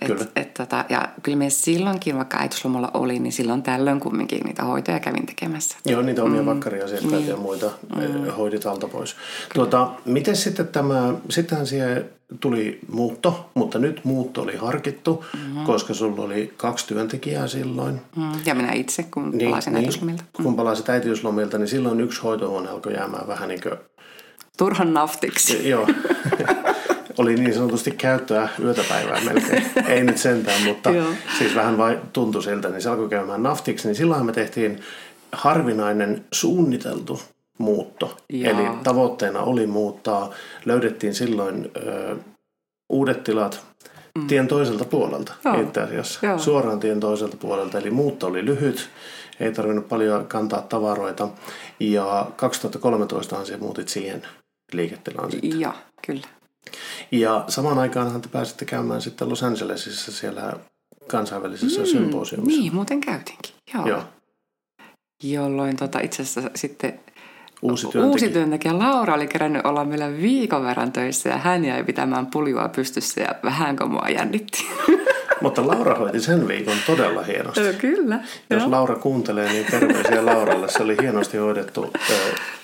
[0.00, 0.26] Et, kyllä.
[0.36, 5.00] Et, tota, ja kyllä me silloinkin, vaikka äitiyslomalla oli, niin silloin tällöin kumminkin niitä hoitoja
[5.00, 5.76] kävin tekemässä.
[5.84, 6.46] Joo, niitä omia mm.
[6.46, 7.28] vakkariasiakkaita niin.
[7.28, 8.26] ja muita mm.
[8.36, 9.16] hoidit alta pois.
[9.54, 15.64] Tuota, miten sitten tämä, sittenhän siihen tuli muutto, mutta nyt muutto oli harkittu, mm-hmm.
[15.64, 18.00] koska sulla oli kaksi työntekijää silloin.
[18.16, 20.24] Mm, ja minä itse, kun niin, palasin niin, äitiyslomilta.
[20.38, 20.44] Mm.
[20.44, 23.74] Kun palasit äitiyslomilta, niin silloin yksi hoitohuone alkoi jäämään vähän niin kuin...
[24.56, 25.68] Turhan naftiksi.
[25.68, 25.86] Joo.
[27.18, 29.66] oli niin sanotusti käyttöä yötäpäivää melkein.
[29.88, 30.90] Ei nyt sentään, mutta
[31.38, 33.88] siis vähän vai tuntui siltä, niin se alkoi käymään naftiksi.
[33.88, 34.80] Niin silloin me tehtiin
[35.32, 37.20] harvinainen suunniteltu
[37.58, 38.16] muutto.
[38.32, 38.50] Jaa.
[38.50, 40.30] Eli tavoitteena oli muuttaa,
[40.64, 42.16] löydettiin silloin ö,
[42.88, 43.64] uudet tilat
[44.18, 44.26] mm.
[44.26, 45.60] tien toiselta puolelta Joo.
[45.60, 46.26] itse asiassa.
[46.26, 46.38] Joo.
[46.38, 47.78] Suoraan tien toiselta puolelta.
[47.78, 48.88] Eli muutto oli lyhyt,
[49.40, 51.28] ei tarvinnut paljon kantaa tavaroita.
[51.80, 54.22] Ja 2013 se muutit siihen
[54.72, 55.60] liiketilaan sitten.
[55.60, 55.72] Joo,
[56.06, 56.26] kyllä.
[57.10, 60.52] Ja samaan aikaanhan te pääsitte käymään sitten Los Angelesissa siellä
[61.06, 62.60] kansainvälisessä mm, symposiumissa.
[62.60, 63.54] Niin, muuten käytinkin.
[63.74, 63.86] Joo.
[63.86, 64.02] Joo.
[65.22, 67.00] Jolloin tota, itse asiassa sitten
[67.62, 68.12] uusi työntekijä.
[68.12, 72.68] uusi työntekijä Laura oli kerännyt olla meillä viikon verran töissä ja hän jäi pitämään puljua
[72.68, 74.66] pystyssä ja vähänkö mua jännitti.
[75.40, 77.60] Mutta Laura hoiti sen viikon todella hienosti.
[77.78, 78.20] Kyllä.
[78.50, 78.70] Jos jo.
[78.70, 80.68] Laura kuuntelee, niin terveisiä Lauralle.
[80.68, 81.92] Se oli hienosti hoidettu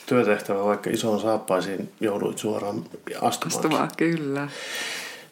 [0.06, 2.85] työtehtävä, vaikka isoon saappaisiin jouduit suoraan
[3.20, 3.56] astumaan.
[3.56, 4.48] Astumaan, kyllä.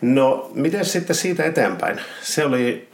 [0.02, 2.00] No, miten sitten siitä eteenpäin?
[2.22, 2.88] Se oli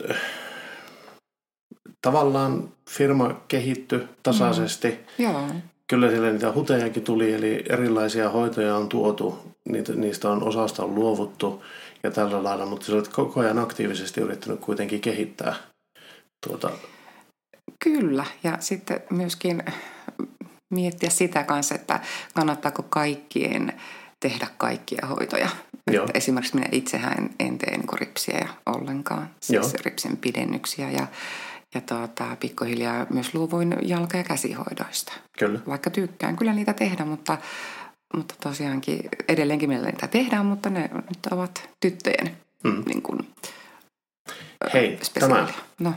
[2.02, 4.88] tavallaan firma kehitty tasaisesti.
[4.88, 5.24] Mm.
[5.24, 5.42] Joo.
[5.86, 10.94] Kyllä siellä niitä hutejakin tuli, eli erilaisia hoitoja on tuotu, niitä, niistä on osasta on
[10.94, 11.62] luovuttu
[12.06, 15.54] ja tällä lailla, mutta sä olet koko ajan aktiivisesti yrittänyt kuitenkin kehittää
[16.46, 16.70] tuota.
[17.84, 19.62] Kyllä, ja sitten myöskin
[20.74, 22.00] miettiä sitä kanssa, että
[22.34, 23.72] kannattaako kaikkien
[24.20, 25.48] tehdä kaikkia hoitoja.
[25.90, 26.06] Joo.
[26.14, 29.82] esimerkiksi minä itsehän en, en tee niin ripsiä ollenkaan, siis Joo.
[29.84, 31.06] ripsin pidennyksiä ja
[31.74, 35.12] ja tuota, pikkuhiljaa myös luovuin jalka- ja käsihoidoista.
[35.38, 35.60] Kyllä.
[35.66, 37.38] Vaikka tykkään kyllä niitä tehdä, mutta,
[38.14, 42.82] mutta tosiaankin edelleenkin meillä niitä tehdään, mutta ne nyt ovat tyttöjen mm.
[42.86, 43.18] niin kuin,
[44.72, 45.92] Hei, tämä no.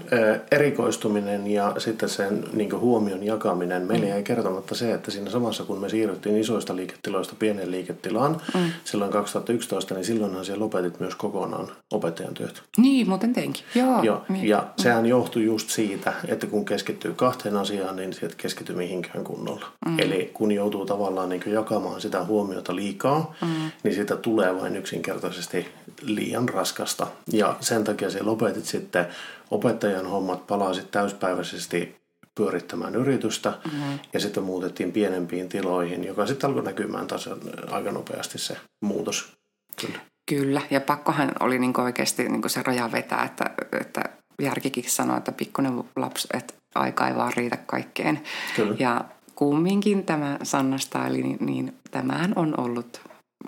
[0.51, 3.81] erikoistuminen ja sitten sen niin huomion jakaminen.
[3.81, 4.09] Meillä mm.
[4.09, 8.71] jäi kertomatta se, että siinä samassa kun me siirryttiin isoista liiketiloista pienen liiketilaan mm.
[8.83, 12.63] silloin 2011, niin silloinhan siellä lopetit myös kokonaan opettajan työt.
[12.77, 13.63] Niin, muuten teinkin.
[13.75, 14.47] Joo, Joo niin.
[14.47, 14.83] Ja mm.
[14.83, 19.65] sehän johtui just siitä, että kun keskittyy kahteen asiaan, niin sieltä keskittyy mihinkään kunnolla.
[19.85, 19.99] Mm.
[19.99, 23.71] Eli kun joutuu tavallaan niin jakamaan sitä huomiota liikaa, mm.
[23.83, 25.67] niin sitä tulee vain yksinkertaisesti
[26.01, 27.07] liian raskasta.
[27.31, 29.07] Ja sen takia se lopetit sitten
[29.51, 31.95] opettajan hommat, palasit täyspäiväisesti
[32.35, 33.99] pyörittämään yritystä mm-hmm.
[34.13, 37.29] ja sitten muutettiin pienempiin tiloihin, joka sitten alkoi näkymään taas
[37.71, 39.37] aika nopeasti se muutos.
[39.81, 39.99] Kyllä.
[40.29, 43.45] Kyllä, ja pakkohan oli niin oikeasti niin se raja vetää, että,
[43.79, 44.01] että
[44.41, 48.21] järkikin sanoi, että pikkuinen lapsi, että aika ei vaan riitä kaikkeen.
[48.55, 48.75] Kyllä.
[48.79, 53.01] Ja kumminkin tämä Sanna Style, niin, niin tämähän on ollut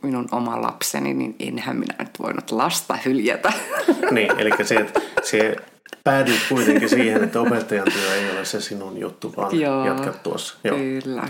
[0.03, 3.53] minun oma lapseni, niin enhän minä nyt voinut lasta hyljätä.
[4.11, 5.55] Niin, eli se, että se
[6.03, 10.55] päädyt kuitenkin siihen, että opettajan työ ei ole se sinun juttu, vaan Joo, jatkat tuossa.
[10.63, 10.77] Joo.
[10.77, 11.23] Kyllä.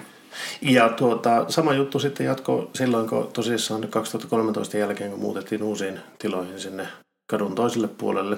[0.62, 6.60] Ja tuota, sama juttu sitten jatko silloin, kun tosissaan 2013 jälkeen, kun muutettiin uusiin tiloihin
[6.60, 6.88] sinne
[7.32, 8.38] kadun toiselle puolelle,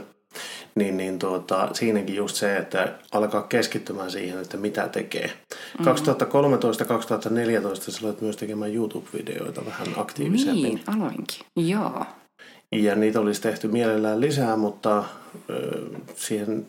[0.76, 5.28] niin, niin tuota, siinäkin just se, että alkaa keskittymään siihen, että mitä tekee.
[5.28, 5.92] Mm-hmm.
[7.86, 10.64] 2013-2014 sä olet myös tekemään YouTube-videoita vähän aktiivisemmin.
[10.64, 12.06] Niin, aloinkin, joo.
[12.72, 15.04] Ja niitä olisi tehty mielellään lisää, mutta
[15.50, 15.82] ö,
[16.16, 16.68] siihen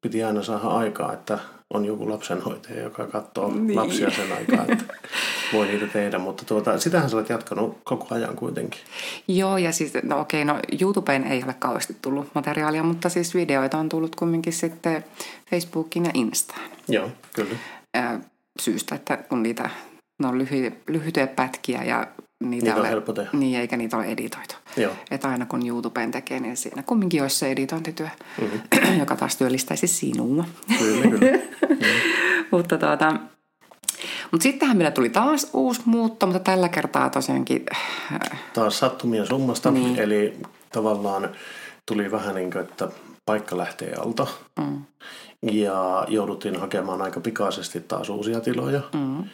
[0.00, 1.38] piti aina saada aikaa, että
[1.74, 3.76] on joku lapsenhoitaja, joka katsoo niin.
[3.76, 4.84] lapsia sen aikaa, että
[5.52, 6.18] voi niitä tehdä.
[6.18, 8.80] Mutta tuota, sitähän sä olet jatkanut koko ajan kuitenkin.
[9.28, 13.78] Joo, ja siis, no okei, no YouTubeen ei ole kauheasti tullut materiaalia, mutta siis videoita
[13.78, 15.04] on tullut kumminkin sitten
[15.50, 16.70] Facebookin ja Instaan.
[16.88, 17.56] Joo, kyllä.
[18.60, 19.70] Syystä, että kun niitä,
[20.22, 22.06] ne on lyhy, lyhyitä pätkiä ja
[22.40, 23.30] niitä, niitä ole, on helppo tehdä.
[23.32, 24.54] Niin, eikä niitä ole editoitu.
[24.76, 24.92] Joo.
[25.10, 28.08] Että aina kun YouTubeen tekee, niin siinä kumminkin olisi se editointityö,
[28.40, 28.98] mm-hmm.
[29.00, 30.44] joka taas työllistäisi sinua.
[30.78, 31.36] Kyllä, kyllä.
[31.68, 31.76] mm.
[32.50, 33.14] mutta tuota,
[34.30, 37.66] mutta sittenhän meillä tuli taas uusi muutto, mutta tällä kertaa tosiaankin...
[38.12, 39.98] Äh, taas sattumien summasta, niin.
[39.98, 40.38] eli
[40.72, 41.30] tavallaan
[41.86, 42.88] tuli vähän niin kuin, että
[43.26, 44.26] paikka lähtee alta.
[44.58, 44.84] Mm.
[45.42, 48.80] Ja jouduttiin hakemaan aika pikaisesti taas uusia tiloja.
[48.94, 49.24] Mm.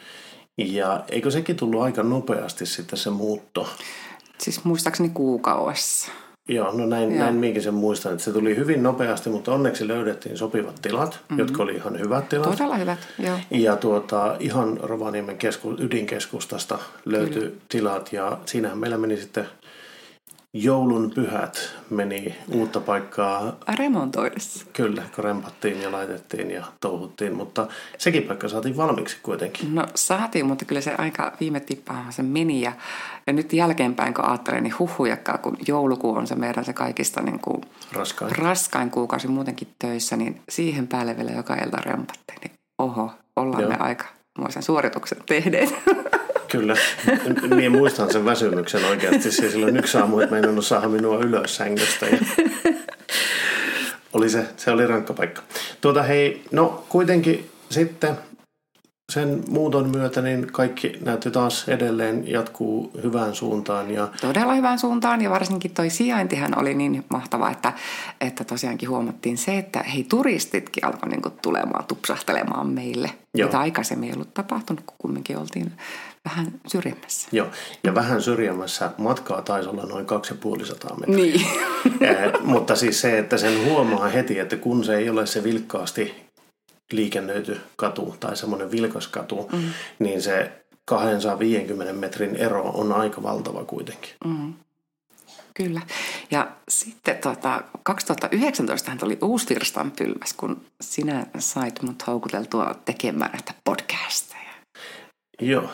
[0.57, 3.67] Ja eikö sekin tullut aika nopeasti sitten se muutto?
[4.37, 6.11] Siis muistaakseni kuukaudessa.
[6.47, 7.19] Joo, no näin, Joo.
[7.19, 11.39] näin minkin sen muistan, että se tuli hyvin nopeasti, mutta onneksi löydettiin sopivat tilat, mm-hmm.
[11.39, 12.51] jotka oli ihan hyvät tilat.
[12.51, 13.37] Todella hyvät, joo.
[13.51, 17.55] Ja tuota, ihan Rovaniemen kesku, ydinkeskustasta löytyi Kyllä.
[17.69, 19.45] tilat ja siinähän meillä meni sitten
[20.53, 24.65] joulun pyhät meni uutta paikkaa Remontoidessa.
[24.73, 29.75] Kyllä, kun rempattiin ja laitettiin ja touhuttiin, mutta sekin paikka saatiin valmiiksi kuitenkin.
[29.75, 32.71] No saatiin, mutta kyllä se aika viime tippaan se meni ja,
[33.27, 37.39] ja nyt jälkeenpäin kun ajattelen, niin huhujakkaa, kun joulukuu on se meidän se kaikista niin
[37.39, 37.61] kuin
[37.93, 38.35] Raskain.
[38.35, 43.71] raskain kuukausi muutenkin töissä, niin siihen päälle vielä joka ilta rempattiin, niin oho, ollaan Joo.
[43.71, 44.05] me aika
[44.37, 45.75] muisen suorituksen tehneet.
[46.51, 46.75] Kyllä.
[47.55, 49.31] Niin muistan sen väsymyksen oikeasti.
[49.31, 52.05] Siis silloin yksi aamu, että meinannut saada minua ylös sängystä.
[52.05, 52.17] Ja...
[54.13, 55.41] Oli se, se oli rankka paikka.
[55.81, 58.17] Tuota hei, no kuitenkin sitten
[59.11, 63.91] sen muuton myötä niin kaikki näytti taas edelleen jatkuu hyvään suuntaan.
[63.91, 67.73] Ja Todella hyvään suuntaan ja varsinkin toi sijaintihan oli niin mahtava, että,
[68.21, 73.11] että tosiaankin huomattiin se, että hei turistitkin alkoi niin tulemaan, tupsahtelemaan meille.
[73.33, 73.47] Joo.
[73.47, 75.71] Mitä aikaisemmin ei ollut tapahtunut, kun kumminkin oltiin
[76.29, 77.27] vähän syrjemmässä.
[77.31, 77.47] Joo,
[77.83, 81.15] ja vähän syrjemmässä matkaa taisi olla noin 250 metriä.
[81.15, 81.45] Niin.
[82.01, 86.15] Eh, mutta siis se, että sen huomaa heti, että kun se ei ole se vilkkaasti
[86.91, 89.63] liikennöity katu tai semmoinen vilkas katu, mm.
[89.99, 90.51] niin se
[90.85, 94.11] 250 metrin ero on aika valtava kuitenkin.
[94.25, 94.53] Mm.
[95.53, 95.81] Kyllä.
[96.31, 103.53] Ja sitten tota, 2019 hän tuli uusi virstanpylväs, kun sinä sait mut houkuteltua tekemään näitä
[103.63, 104.53] podcasteja.
[105.41, 105.69] Joo,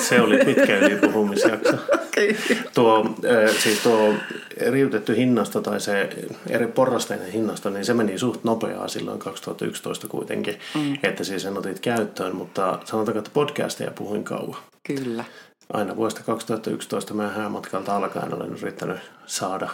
[0.00, 1.76] se oli pitkä ylipuhumisjakso.
[2.74, 4.14] Tuo, äh, siis tuo
[4.56, 6.10] eriytetty hinnasto tai se
[6.48, 10.98] eri porrasteinen hinnasto, niin se meni suht nopeaa silloin 2011 kuitenkin, mm.
[11.02, 14.60] että siis sen otit käyttöön, mutta sanotaanko, että podcasteja puhuin kauan.
[14.86, 15.24] Kyllä.
[15.72, 19.68] Aina vuodesta 2011 mä häämatkalta alkaen olen yrittänyt saada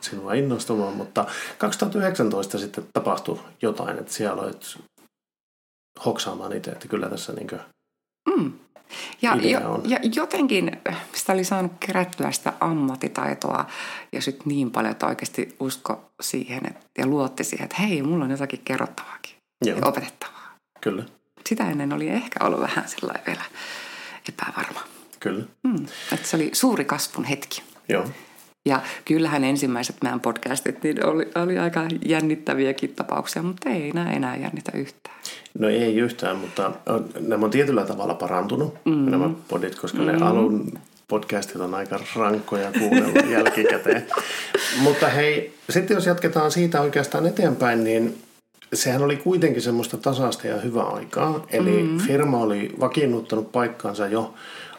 [0.00, 1.26] sinua innostumaan, mutta
[1.58, 4.78] 2019 sitten tapahtui jotain, että siellä aloit
[6.04, 7.48] hoksaamaan itse, että kyllä tässä niin
[8.36, 8.52] Mm.
[9.22, 10.72] Ja, jo, ja jotenkin
[11.14, 13.64] sitä oli saanut kerättyä sitä ammattitaitoa
[14.12, 18.24] ja sitten niin paljon, että oikeasti usko siihen että, ja luotti siihen, että hei, mulla
[18.24, 19.78] on jotakin kerrottavaakin Joo.
[19.78, 20.54] ja opetettavaa.
[20.80, 21.04] kyllä,
[21.48, 23.42] Sitä ennen oli ehkä ollut vähän sellainen vielä
[24.28, 24.80] epävarma.
[25.20, 25.86] kyllä, Mm.
[26.12, 27.62] Että se oli suuri kasvun hetki.
[27.88, 28.04] joo.
[28.66, 34.36] Ja kyllähän ensimmäiset meidän podcastit niin oli, oli aika jännittäviäkin tapauksia, mutta ei enää enää
[34.36, 35.16] jännitä yhtään.
[35.58, 39.10] No ei yhtään, mutta on, nämä on tietyllä tavalla parantunut, mm.
[39.10, 40.06] nämä podit, koska mm.
[40.06, 44.06] ne alun podcastit on aika rankkoja kuunnella jälkikäteen.
[44.78, 48.18] Mutta hei, sitten jos jatketaan siitä oikeastaan eteenpäin, niin
[48.74, 51.46] sehän oli kuitenkin semmoista tasasta ja hyvää aikaa.
[51.50, 51.98] Eli mm.
[51.98, 54.34] firma oli vakiinnuttanut paikkansa jo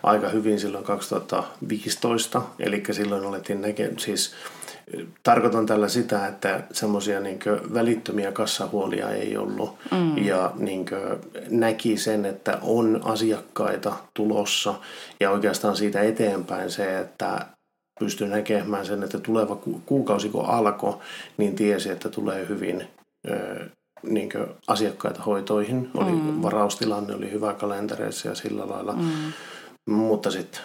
[0.05, 4.35] aika hyvin silloin 2015, eli silloin alettiin näkemään, siis
[5.23, 7.39] tarkoitan tällä sitä, että semmoisia niin
[7.73, 10.17] välittömiä kassahuolia ei ollut mm.
[10.17, 10.85] ja niin
[11.49, 14.73] näki sen, että on asiakkaita tulossa
[15.19, 17.45] ja oikeastaan siitä eteenpäin se, että
[17.99, 20.97] pystyi näkemään sen, että tuleva ku- kuukausi kun alkoi,
[21.37, 22.87] niin tiesi, että tulee hyvin
[23.29, 23.65] ö,
[24.03, 24.29] niin
[24.67, 25.89] asiakkaita hoitoihin.
[25.93, 26.41] Oli mm.
[26.41, 28.93] varaustilanne, oli hyvä kalentereissa ja sillä lailla.
[28.93, 29.33] Mm.
[29.89, 30.61] Mutta sitten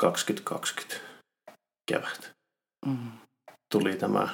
[0.00, 0.96] 2020
[1.90, 2.36] kevät
[2.86, 3.12] Mm.
[3.72, 4.28] tuli tämä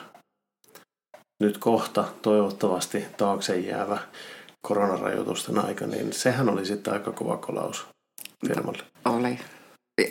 [1.43, 3.99] nyt kohta toivottavasti taakse jäävä
[4.67, 7.87] koronarajoitusten aika, niin sehän oli sitten aika kova kolaus
[8.47, 8.83] firmalle.
[9.05, 9.39] Oli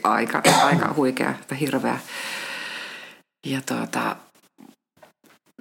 [0.03, 1.99] aika, aika huikea että hirveä.
[3.45, 4.15] Ja tuota,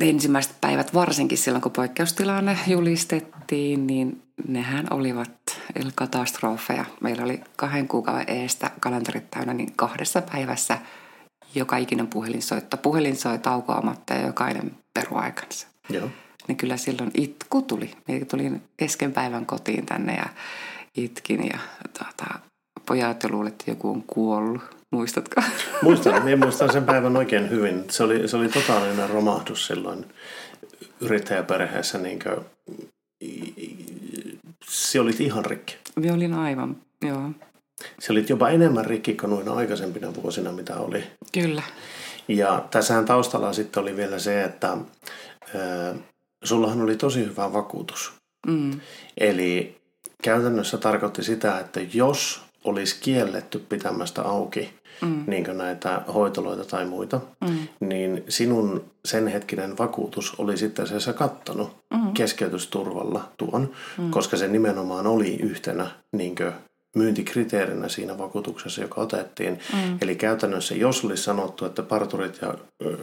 [0.00, 5.30] ensimmäiset päivät, varsinkin silloin kun poikkeustilanne julistettiin, niin nehän olivat
[5.94, 6.84] katastrofeja.
[7.00, 10.78] Meillä oli kahden kuukauden eestä kalenterit täynnä, niin kahdessa päivässä
[11.54, 12.76] joka ikinen puhelinsoitto.
[12.76, 15.66] Puhelin soi taukoamatta ja jokainen peruaikansa.
[15.88, 16.08] Joo.
[16.48, 17.90] Niin kyllä silloin itku tuli.
[18.08, 20.26] Minä tulin kesken päivän kotiin tänne ja
[20.96, 21.58] itkin ja
[21.98, 22.38] tuota,
[22.86, 24.79] pojat jo luulivat, että joku on kuollut.
[24.90, 25.42] Muistatko?
[25.82, 27.84] Muistan, minä muistan sen päivän oikein hyvin.
[27.90, 30.06] Se oli, se oli totaalinen romahdus silloin
[31.00, 31.98] yrittäjäperheessä.
[31.98, 32.46] Niin kuin,
[34.64, 35.76] se oli ihan rikki.
[35.96, 37.30] Minä olin aivan, joo.
[37.98, 41.04] Se oli jopa enemmän rikki kuin noina aikaisempina vuosina, mitä oli.
[41.32, 41.62] Kyllä.
[42.28, 45.96] Ja tässähän taustalla sitten oli vielä se, että äh,
[46.44, 48.12] sullahan oli tosi hyvä vakuutus.
[48.46, 48.80] Mm.
[49.18, 49.80] Eli
[50.22, 55.24] käytännössä tarkoitti sitä, että jos olisi kielletty pitämästä auki mm.
[55.26, 57.56] niin näitä hoitoloita tai muita, mm.
[57.80, 62.12] niin sinun sen hetkinen vakuutus oli sitten se kattanut mm.
[62.12, 64.10] keskeytysturvalla tuon, mm.
[64.10, 66.34] koska se nimenomaan oli yhtenä niin
[66.96, 69.58] myyntikriteerinä siinä vakuutuksessa, joka otettiin.
[69.72, 69.98] Mm.
[70.02, 72.54] Eli käytännössä, jos olisi sanottu, että parturit ja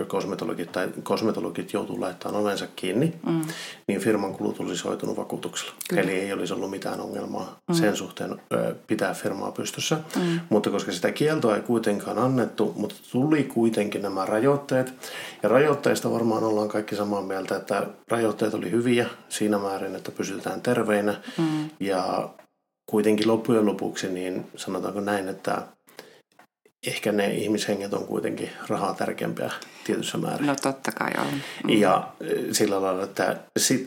[0.08, 3.42] kosmetologit tai kosmetologit joutuu laittamaan ovensa kiinni, mm.
[3.88, 5.74] niin firman kulut olisi hoitunut vakuutuksella.
[5.90, 6.02] Kyllä.
[6.02, 7.76] Eli ei olisi ollut mitään ongelmaa mm.
[7.76, 8.42] sen suhteen
[8.88, 9.98] pitää firmaa pystyssä.
[10.16, 10.40] Mm.
[10.50, 14.94] Mutta koska sitä kieltoa ei kuitenkaan annettu, mutta tuli kuitenkin nämä rajoitteet.
[15.44, 20.62] Ja rajoitteista varmaan ollaan kaikki samaa mieltä, että rajoitteet oli hyviä siinä määrin, että pysytään
[20.62, 21.16] terveinä.
[21.38, 21.70] Mm.
[21.80, 22.30] Ja
[22.90, 25.68] kuitenkin loppujen lopuksi niin sanotaanko näin, että
[26.88, 29.52] ehkä ne ihmishenget on kuitenkin rahaa tärkeämpiä
[29.84, 30.48] tietyssä määrin.
[30.48, 31.34] No totta kai on.
[31.64, 31.70] Mm.
[31.70, 33.38] Ja e, sillä lailla, että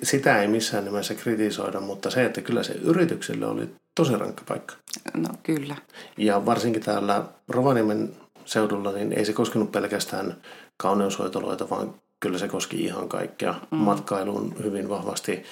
[0.03, 4.75] sitä ei missään nimessä kritisoida, mutta se, että kyllä se yritykselle oli tosi rankka paikka.
[5.15, 5.77] No kyllä.
[6.17, 10.37] Ja varsinkin täällä Rovaniemen seudulla, niin ei se koskenut pelkästään
[10.77, 13.55] kauneushoitoloita, vaan kyllä se koski ihan kaikkea.
[13.71, 13.77] Mm.
[13.77, 15.43] Matkailuun hyvin vahvasti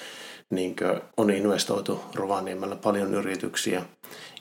[0.51, 0.75] niin
[1.17, 3.85] on investoitu Rovaniemellä paljon yrityksiä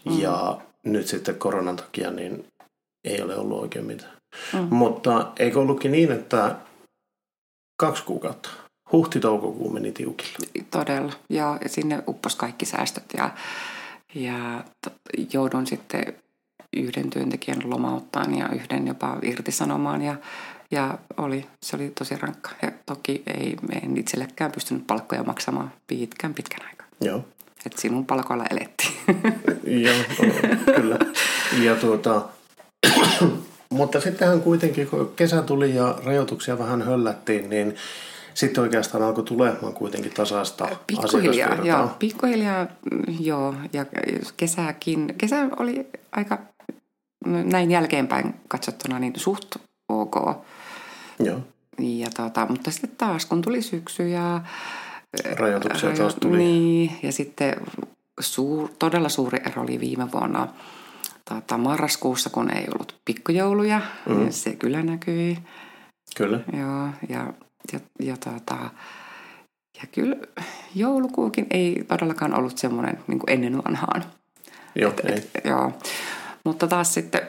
[0.05, 0.21] mm.
[0.21, 2.47] ja nyt sitten koronan takia niin
[3.05, 4.13] ei ole ollut oikein mitään.
[4.53, 4.69] Mm.
[4.71, 6.57] Mutta eikö ollutkin niin, että
[7.81, 8.51] kaksi kuukautta,
[8.93, 10.65] huhti-toukokuu meni tiukille?
[10.71, 13.31] Todella, ja sinne uppos kaikki säästöt ja,
[14.15, 14.65] ja
[15.33, 16.15] joudun sitten
[16.81, 20.17] yhden työntekijän lomauttaan ja yhden jopa irtisanomaan ja
[20.71, 22.51] ja oli, se oli tosi rankka.
[22.63, 26.87] Ja toki ei, en itsellekään pystynyt palkkoja maksamaan pitkän pitkän aikaa.
[27.01, 27.25] Joo.
[27.67, 28.93] Et sinun palkoilla elettiin.
[29.85, 29.95] Joo,
[30.77, 30.99] kyllä.
[31.63, 32.23] Ja tuota,
[33.71, 37.75] mutta sittenhän kuitenkin, kun kesä tuli ja rajoituksia vähän höllättiin, niin
[38.35, 41.91] sitten oikeastaan alkoi tulemaan kuitenkin tasasta Pikkuhiljaa, joo.
[41.99, 42.67] Pikkuhiljaa,
[43.21, 43.55] joo.
[43.73, 43.87] Ja
[44.37, 46.39] kesäkin, kesä oli aika
[47.29, 49.57] näin jälkeenpäin katsottuna niin suht
[49.89, 50.15] ok.
[51.19, 51.41] Joo.
[51.79, 54.41] Ja tota, mutta sitten taas, kun tuli syksy ja...
[55.37, 56.37] Rajoituksia taas tuli.
[56.39, 57.57] Niin, ja sitten
[58.21, 60.49] suur, todella suuri ero oli viime vuonna
[61.29, 63.81] tota, marraskuussa, kun ei ollut pikkujouluja.
[64.09, 64.25] Mm.
[64.25, 65.39] Ja se kyllä näkyi.
[66.17, 66.41] Kyllä.
[66.53, 67.33] Joo, ja,
[67.73, 68.57] ja, ja, tota,
[69.83, 70.17] ja kyllä
[70.75, 74.05] joulukuukin ei todellakaan ollut semmoinen niin kuin ennen vanhaan.
[74.75, 75.15] Joo, et, ei.
[75.35, 75.73] Et, joo.
[76.45, 77.21] Mutta taas sitten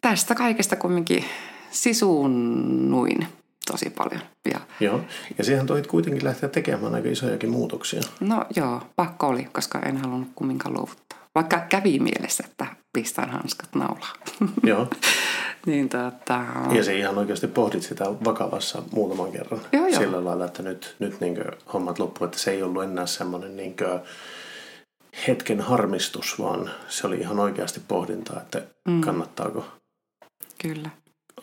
[0.00, 1.24] tästä kaikesta kumminkin
[1.70, 3.26] sisuunnuin
[3.70, 4.22] tosi paljon.
[4.52, 5.00] Ja, joo,
[5.38, 8.00] ja siihen toit kuitenkin lähteä tekemään aika isojakin muutoksia.
[8.20, 11.18] No joo, pakko oli, koska en halunnut kumminkaan luovuttaa.
[11.34, 14.16] Vaikka kävi mielessä, että pistän hanskat naulaan.
[14.62, 14.88] Joo.
[15.66, 16.44] niin, tota...
[16.72, 19.60] Ja se ihan oikeasti pohdit sitä vakavassa muutaman kerran.
[19.72, 20.00] Joo, joo.
[20.00, 21.36] Sillä lailla, että nyt, nyt niin
[21.72, 23.74] hommat loppu, että se ei ollut enää semmoinen niin
[25.28, 29.00] hetken harmistus, vaan se oli ihan oikeasti pohdintaa, että mm.
[29.00, 29.64] kannattaako
[30.62, 30.90] Kyllä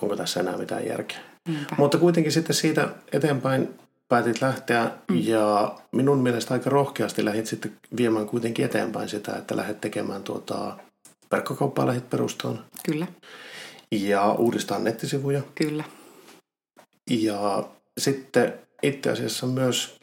[0.02, 1.20] onko tässä enää mitään järkeä.
[1.48, 1.76] Niinpä.
[1.78, 3.70] Mutta kuitenkin sitten siitä eteenpäin
[4.08, 5.18] päätit lähteä mm.
[5.24, 10.78] ja minun mielestä aika rohkeasti lähdit sitten viemään kuitenkin eteenpäin sitä, että lähdet tekemään tuota
[11.32, 12.66] verkkokauppaa lähit perustamaan.
[12.86, 13.08] Kyllä.
[13.92, 15.42] Ja uudistaa nettisivuja.
[15.56, 15.84] Kyllä.
[17.10, 17.64] Ja
[17.98, 19.97] sitten itse asiassa myös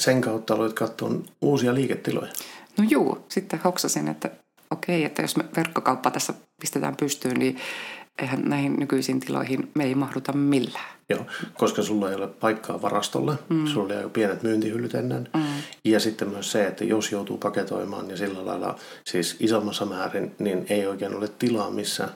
[0.00, 1.10] sen kautta aloit katsoa
[1.42, 2.32] uusia liiketiloja.
[2.78, 4.30] No juu, sitten hoksasin, että
[4.70, 7.56] okei, että jos me verkkokauppa tässä pistetään pystyyn, niin
[8.18, 10.94] eihän näihin nykyisiin tiloihin me ei mahduta millään.
[11.08, 13.66] Joo, koska sulla ei ole paikkaa varastolle, mm.
[13.66, 15.28] sulla ei ole pienet myyntihyllyt ennen.
[15.34, 15.42] Mm.
[15.84, 20.66] Ja sitten myös se, että jos joutuu paketoimaan ja sillä lailla siis isommassa määrin, niin
[20.68, 22.08] ei oikein ole tilaa, missä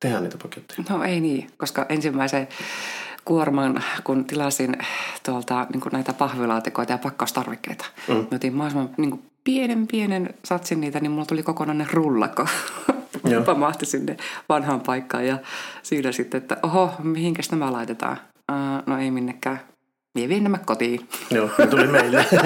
[0.00, 0.84] tehdä niitä paketteja.
[0.90, 2.48] No ei niin, koska ensimmäisen
[3.24, 4.76] kuorman, kun tilasin
[5.26, 8.14] tuolta niin näitä pahvilaatikoita ja pakkaustarvikkeita, mm.
[8.14, 12.46] mä otin mahdollisimman niin pienen pienen satsin niitä, niin mulla tuli kokonainen rullako
[13.46, 14.16] pamahti sinne
[14.48, 15.38] vanhaan paikkaan ja
[15.82, 18.18] siinä sitten, että oho, mihinkäs nämä laitetaan?
[18.52, 19.60] Uh, no ei minnekään.
[20.14, 21.08] Mie vien nämä kotiin.
[21.30, 22.26] Joo, ne tuli meille.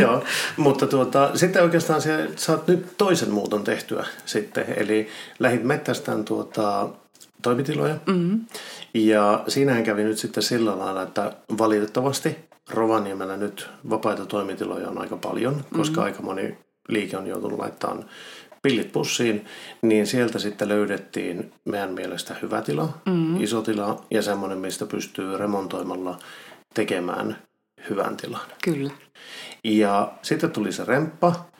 [0.00, 0.24] Joo,
[0.56, 4.64] mutta tuota, sitten oikeastaan sä saat nyt toisen muuton tehtyä sitten.
[4.76, 6.88] Eli lähit mettästään tuota,
[7.42, 7.96] toimitiloja.
[8.06, 8.46] Mm-hmm.
[8.94, 12.36] Ja siinähän kävi nyt sitten sillä lailla, että valitettavasti
[12.70, 16.04] Rovaniemellä nyt vapaita toimitiloja on aika paljon, koska mm-hmm.
[16.04, 18.04] aika moni liike on joutunut laittamaan
[18.62, 19.44] pillit pussiin,
[19.82, 23.42] niin sieltä sitten löydettiin meidän mielestä hyvä tila, mm-hmm.
[23.42, 26.18] iso tila ja semmoinen, mistä pystyy remontoimalla
[26.74, 27.36] tekemään
[27.90, 28.46] hyvän tilan.
[28.64, 28.90] Kyllä.
[29.64, 31.50] Ja sitten tuli se remppa.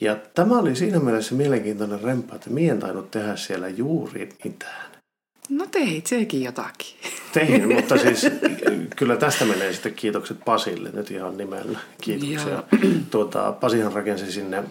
[0.00, 4.89] Ja tämä oli siinä mielessä mielenkiintoinen remppa, että mien tainnut tehdä siellä juuri mitään.
[5.50, 6.96] No teit sekin jotakin.
[7.32, 8.26] Tein, mutta siis
[8.96, 11.78] kyllä tästä menee sitten kiitokset Pasille nyt ihan nimellä.
[12.00, 12.62] Kiitoksia.
[13.10, 14.64] Tuota, Pasihan rakensi sinne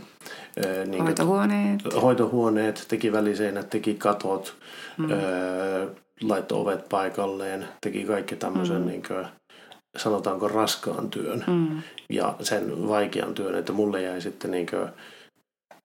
[0.85, 1.79] niin hoitohuoneet.
[2.01, 4.55] hoitohuoneet, teki väliseinät, teki katot,
[4.97, 5.11] mm.
[5.11, 5.87] öö,
[6.21, 8.87] laittoi ovet paikalleen, teki kaikki tämmöisen mm.
[8.87, 9.25] niin kuin,
[9.97, 11.81] sanotaanko raskaan työn Mm.
[12.09, 14.67] ja sen vaikean työn, että mulle jäi sitten niin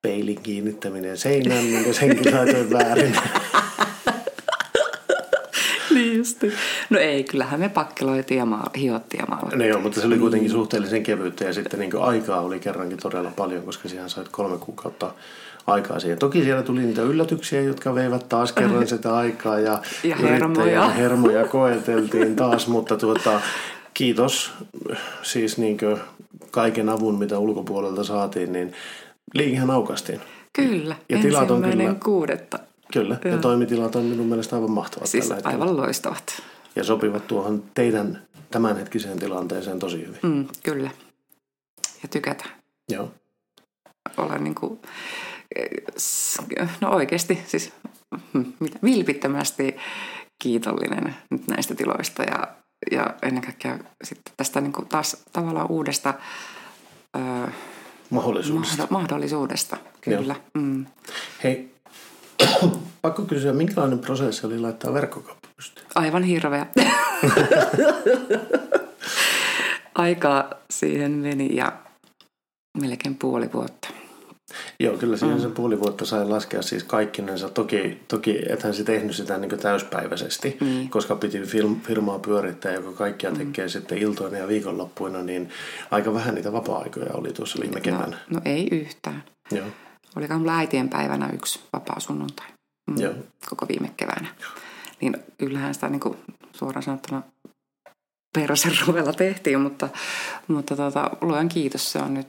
[0.02, 3.16] peilin kiinnittäminen seinään, niin senkin laitoin väärin.
[5.98, 6.52] Niin justi.
[6.90, 9.58] No ei, kyllähän me pakkeloitiin ja maal- hiottiin ja maalattiin.
[9.58, 13.32] No joo, mutta se oli kuitenkin suhteellisen kevyyttä ja sitten niin aikaa oli kerrankin todella
[13.36, 15.10] paljon, koska siihen sait kolme kuukautta
[15.66, 16.18] aikaa siihen.
[16.18, 20.88] Toki siellä tuli niitä yllätyksiä, jotka veivät taas kerran sitä aikaa ja, Ja hermoja.
[21.00, 23.40] hermoja koeteltiin taas, mutta tuota,
[23.94, 24.52] kiitos
[25.22, 25.78] siis niin
[26.50, 28.72] kaiken avun, mitä ulkopuolelta saatiin, niin
[29.34, 30.20] liikihän aukastiin.
[30.52, 32.58] Kyllä, Ja tilat on kyllä- kuudetta.
[32.94, 33.40] Kyllä, ja Joo.
[33.40, 35.64] toimitilat on minun mielestä aivan mahtavat Siis tällä hetkellä.
[35.64, 36.42] aivan loistavat.
[36.76, 40.18] Ja sopivat tuohon teidän tämänhetkiseen tilanteeseen tosi hyvin.
[40.22, 40.90] Mm, kyllä.
[42.02, 42.50] Ja tykätään.
[42.88, 43.12] Joo.
[44.16, 44.80] Olla niin kuin,
[46.80, 47.72] no oikeasti siis
[48.32, 49.76] mm, mitä, vilpittömästi
[50.42, 52.48] kiitollinen nyt näistä tiloista ja,
[52.90, 56.14] ja ennen kaikkea sitten tästä niin kuin taas tavallaan uudesta
[57.16, 57.50] ö,
[58.10, 58.82] Mahdollisuudesta.
[58.82, 59.76] mahdo- mahdollisuudesta.
[60.00, 60.36] Kyllä.
[60.54, 60.86] Mm.
[61.44, 61.73] Hei,
[63.02, 65.86] pakko kysyä, minkälainen prosessi oli laittaa verkkokauppa pystyyn?
[65.94, 66.66] Aivan hirveä.
[69.94, 71.72] Aikaa siihen meni ja
[72.80, 73.88] melkein puoli vuotta.
[74.80, 77.48] Joo, kyllä siihen sen puoli vuotta sai laskea siis kaikkinensa.
[77.48, 80.90] Toki, toki ethän se tehnyt sitä niin täyspäiväisesti, Niin.
[80.90, 85.48] koska piti film, firmaa pyörittää, joka kaikkia tekee sitten iltoina ja viikonloppuina, niin
[85.90, 89.24] aika vähän niitä vapaa-aikoja oli tuossa viime No, no ei yhtään.
[89.50, 89.66] Joo,
[90.16, 92.46] Olikohan mulla äitien päivänä yksi vapaa sunnuntai
[92.90, 93.14] mm, Joo.
[93.50, 94.28] koko viime keväänä.
[95.00, 96.18] Niin kyllähän sitä niin kuin,
[96.52, 97.22] suoraan sanottuna
[98.34, 99.88] persen ruvella tehtiin, mutta,
[100.48, 102.26] mutta tota, luojan kiitos, se on nyt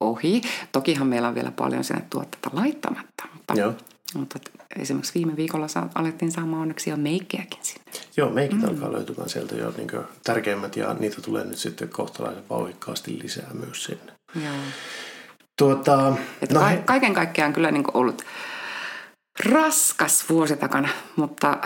[0.00, 0.42] ohi.
[0.72, 3.74] Tokihan meillä on vielä paljon sinne tuotteita laittamatta, mutta, Joo.
[4.14, 4.38] mutta
[4.78, 7.90] esimerkiksi viime viikolla saa, alettiin saamaan onneksi jo meikkejäkin sinne.
[8.16, 8.68] Joo meikit mm.
[8.68, 9.88] alkaa löytymään sieltä jo niin
[10.24, 14.12] tärkeimmät ja niitä tulee nyt sitten kohtalaisen vauhikkaasti lisää myös sinne.
[14.34, 14.54] Joo.
[15.58, 18.22] Tuota, Että no, ka- he, kaiken kaikkiaan kyllä niin ollut
[19.50, 21.58] raskas vuosi takana, mutta,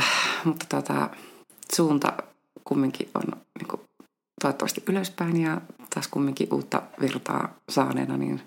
[0.44, 1.10] mutta tota,
[1.76, 2.12] suunta
[2.64, 3.22] kumminkin on
[3.58, 3.80] niin kuin,
[4.42, 5.60] toivottavasti ylöspäin ja
[5.94, 8.42] taas kumminkin uutta virtaa saaneena, niin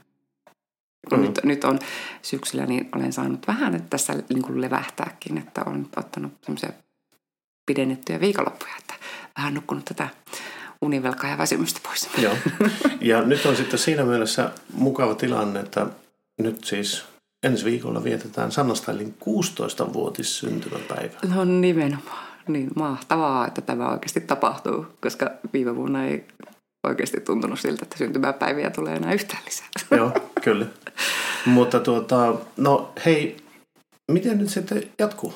[1.10, 1.26] kun Mm.
[1.26, 1.80] nyt, nyt on
[2.22, 6.70] syksyllä, niin olen saanut vähän että tässä niin kuin levähtääkin, että olen ottanut semmoisia
[7.66, 8.94] pidennettyjä viikonloppuja, että
[9.38, 10.10] vähän nukkunut tätä
[10.86, 12.10] univelkaa ja väsymystä pois.
[12.18, 12.36] Joo.
[13.02, 15.88] Ja nyt on sitten siinä mielessä mukava tilanne, että
[16.42, 17.04] nyt siis
[17.44, 21.14] ensi viikolla vietetään Sanna Stylin 16-vuotis syntymäpäivä.
[21.36, 22.26] No nimenomaan.
[22.48, 26.26] Niin mahtavaa, että tämä oikeasti tapahtuu, koska viime vuonna ei
[26.88, 29.68] oikeasti tuntunut siltä, että syntymäpäiviä tulee enää yhtään lisää.
[29.92, 30.12] Joo,
[30.44, 30.66] kyllä.
[31.46, 33.38] Mutta tuota, no hei,
[34.12, 35.34] miten nyt sitten jatkuu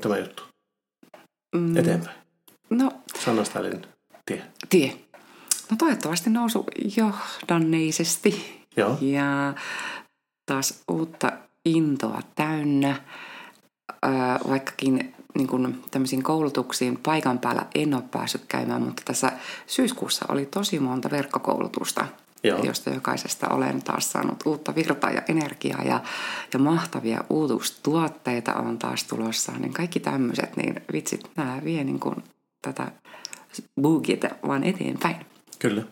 [0.00, 0.42] tämä juttu
[1.54, 2.16] Mm, eteenpäin?
[2.70, 2.92] No,
[3.24, 3.86] Sanna Stylin
[4.26, 4.42] tie.
[4.68, 4.92] tie.
[5.70, 6.64] No toivottavasti nousu
[6.96, 9.54] johdanneisesti Joo, ja
[10.46, 11.32] taas uutta
[11.64, 12.96] intoa täynnä,
[14.48, 19.32] vaikkakin niin kuin tämmöisiin koulutuksiin paikan päällä en ole päässyt käymään, mutta tässä
[19.66, 22.06] syyskuussa oli tosi monta verkkokoulutusta,
[22.42, 22.64] Joo.
[22.64, 26.00] josta jokaisesta olen taas saanut uutta virtaa ja energiaa ja,
[26.52, 29.52] ja mahtavia uutuustuotteita on taas tulossa.
[29.52, 32.16] Niin kaikki tämmöiset, niin vitsit, nämä vie niin kuin
[32.62, 32.92] tätä
[33.80, 35.16] boogieta vaan eteenpäin.
[35.58, 35.82] kyllä.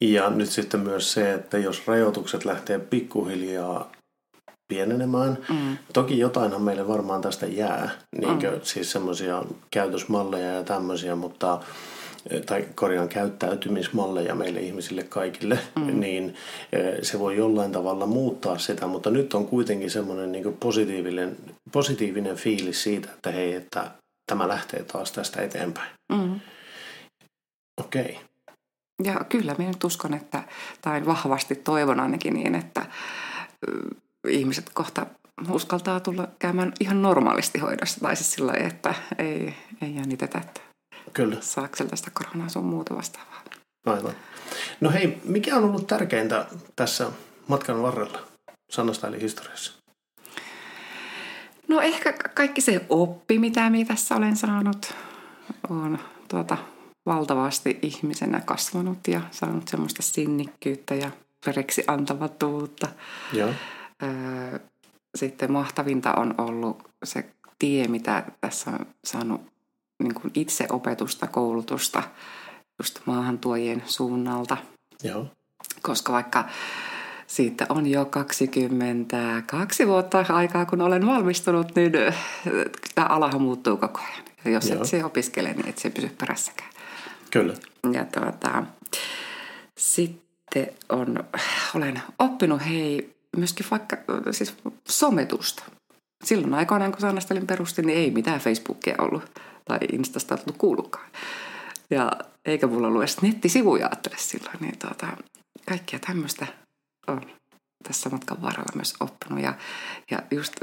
[0.00, 3.92] Ja nyt sitten myös se, että jos rajoitukset lähtee pikkuhiljaa
[4.68, 5.76] pienenemään, Mm.
[5.92, 7.90] Toki jotainhan meille varmaan tästä jää,
[8.20, 8.60] niinkö, mm.
[8.62, 11.60] siis semmoisia käytösmalleja ja tämmöisiä, mutta
[12.46, 16.00] tai korjaan käyttäytymismalleja meille ihmisille kaikille, mm.
[16.00, 16.34] niin
[16.72, 21.36] eh, se voi jollain tavalla muuttaa sitä, mutta nyt on kuitenkin semmoinen niin positiivinen,
[21.72, 23.90] positiivinen fiilis siitä, että hei, että
[24.26, 25.90] tämä lähtee taas tästä eteenpäin.
[26.12, 26.40] Mm.
[27.80, 28.20] Okei.
[29.04, 30.42] Ja kyllä minä nyt uskon, että,
[30.80, 32.86] tai vahvasti toivon ainakin niin, että
[34.28, 35.06] ihmiset kohta
[35.50, 38.00] uskaltaa tulla käymään ihan normaalisti hoidossa.
[38.00, 40.60] Tai siis sillä että ei, ei jännitetä, että
[41.12, 43.42] Kyllä, saako sieltä sitä koronaa sun muuta vastaavaa.
[43.86, 44.12] aivan.
[44.80, 46.46] No hei, mikä on ollut tärkeintä
[46.76, 47.10] tässä
[47.48, 48.18] matkan varrella
[48.70, 49.75] Sanna eli historiassa?
[51.68, 54.94] No ehkä ka- kaikki se oppi, mitä minä tässä olen saanut,
[55.68, 55.98] on
[56.28, 56.58] tuota,
[57.06, 61.10] valtavasti ihmisenä kasvanut ja saanut semmoista sinnikkyyttä ja
[61.44, 62.88] pereksi antavatuutta.
[63.32, 63.50] Joo,
[64.02, 64.58] Öö,
[65.14, 67.24] Sitten mahtavinta on ollut se
[67.58, 69.40] tie, mitä tässä on saanut
[70.02, 72.02] niin kuin itse opetusta, koulutusta
[72.78, 74.56] just maahantuojien suunnalta.
[75.02, 75.26] joo,
[75.82, 76.44] Koska vaikka
[77.26, 81.92] siitä on jo 22 vuotta aikaa, kun olen valmistunut, niin
[82.94, 84.24] tämä alahan muuttuu koko ajan.
[84.44, 84.82] Ja jos Joo.
[84.82, 86.70] et se opiskele, niin et se pysy perässäkään.
[87.30, 87.54] Kyllä.
[87.92, 88.64] Ja tuota,
[89.78, 91.24] sitten on,
[91.74, 93.96] olen oppinut hei myöskin vaikka
[94.30, 94.54] siis
[94.88, 95.62] sometusta.
[96.24, 101.06] Silloin aikoinaan, kun Sannastelin perustin, niin ei mitään Facebookia ollut tai Instasta ollut kuulukaan.
[101.90, 102.12] Ja
[102.44, 105.06] eikä mulla ollut edes nettisivuja ajattele silloin, niin tuota,
[105.68, 106.46] kaikkia tämmöistä
[107.06, 107.20] on
[107.82, 109.42] tässä matkan varrella myös oppinut.
[109.42, 109.54] Ja,
[110.10, 110.54] ja just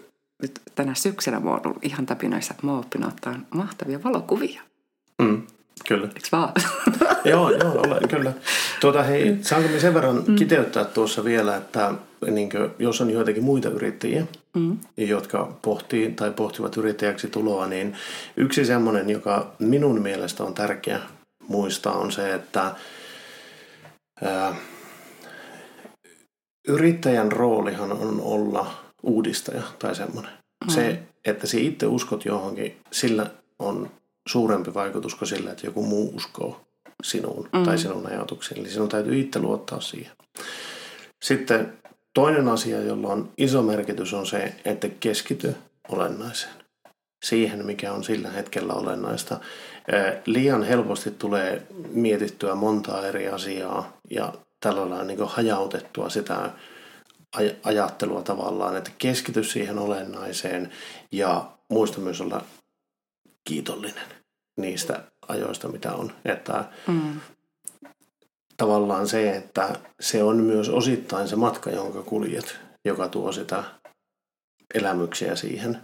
[0.41, 4.61] nyt tänä syksynä mä oon ollut ihan tapinoissa, että mä oon oppinut ottaa mahtavia valokuvia.
[5.21, 5.41] Mm,
[5.87, 6.07] kyllä.
[6.07, 6.51] Eikö vaan?
[7.31, 8.33] joo, joo, olen, kyllä.
[8.81, 10.35] Tuota, hei, saanko me sen verran mm.
[10.35, 11.93] kiteyttää tuossa vielä, että
[12.31, 14.25] niin kuin, jos on joitakin muita yrittäjiä,
[14.55, 14.77] mm.
[14.97, 17.95] jotka pohtii tai pohtivat yrittäjäksi tuloa, niin
[18.37, 20.99] yksi semmoinen, joka minun mielestä on tärkeä
[21.47, 22.71] muistaa, on se, että
[24.23, 24.55] ää,
[26.67, 28.71] yrittäjän roolihan on olla
[29.03, 30.31] uudistaja tai semmoinen.
[30.65, 30.73] Mm.
[30.73, 33.91] Se, että sinä itse uskot johonkin, sillä on
[34.27, 36.61] suurempi vaikutus kuin sillä, että joku muu uskoo
[37.03, 37.63] sinuun mm.
[37.63, 38.59] tai sinun ajatuksiin.
[38.59, 40.11] Eli sinun täytyy itse luottaa siihen.
[41.23, 41.73] Sitten
[42.13, 45.55] toinen asia, jolla on iso merkitys, on se, että keskity
[45.89, 46.53] olennaiseen.
[47.25, 49.39] Siihen, mikä on sillä hetkellä olennaista.
[50.25, 54.33] Liian helposti tulee mietittyä montaa eri asiaa ja
[54.63, 56.51] tällä lailla niin hajautettua sitä
[57.37, 60.71] aj- ajattelua tavallaan, että keskity siihen olennaiseen
[61.11, 62.41] ja muista myös olla
[63.43, 64.07] kiitollinen
[64.57, 66.11] niistä ajoista, mitä on.
[66.25, 67.19] Että mm.
[68.57, 73.63] tavallaan se, että se on myös osittain se matka, jonka kuljet, joka tuo sitä
[74.73, 75.77] elämyksiä siihen.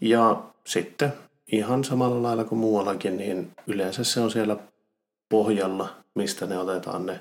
[0.00, 1.12] Ja sitten
[1.52, 4.56] ihan samalla lailla kuin muuallakin, niin yleensä se on siellä
[5.28, 7.20] pohjalla, mistä ne otetaan ne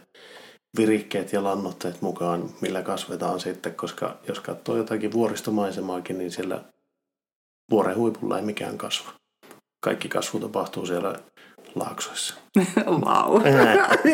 [0.78, 6.64] virikkeet ja lannoitteet mukaan, millä kasvetaan sitten, koska jos katsoo jotakin vuoristomaisemaakin, niin siellä
[7.72, 9.12] vuoren huipulla ei mikään kasva.
[9.80, 11.16] Kaikki kasvu tapahtuu siellä
[11.76, 12.36] laaksoissa.
[13.06, 13.42] Vau.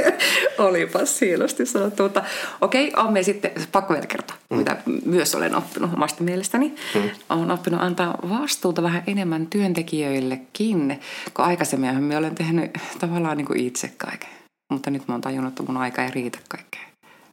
[0.68, 2.04] Olipas hienosti sanottu.
[2.04, 2.24] Mutta
[2.62, 4.58] okei, on me sitten, pakko vielä kertoa, mm.
[4.58, 6.76] mitä myös olen oppinut omasta mielestäni.
[6.96, 7.10] Mm.
[7.30, 11.00] Olen oppinut antaa vastuuta vähän enemmän työntekijöillekin,
[11.34, 14.41] kun aikaisemmin me olen tehnyt tavallaan niin kuin itse kaiken.
[14.72, 16.86] Mutta nyt mä oon tajunnut, että mun aika ei riitä kaikkeen.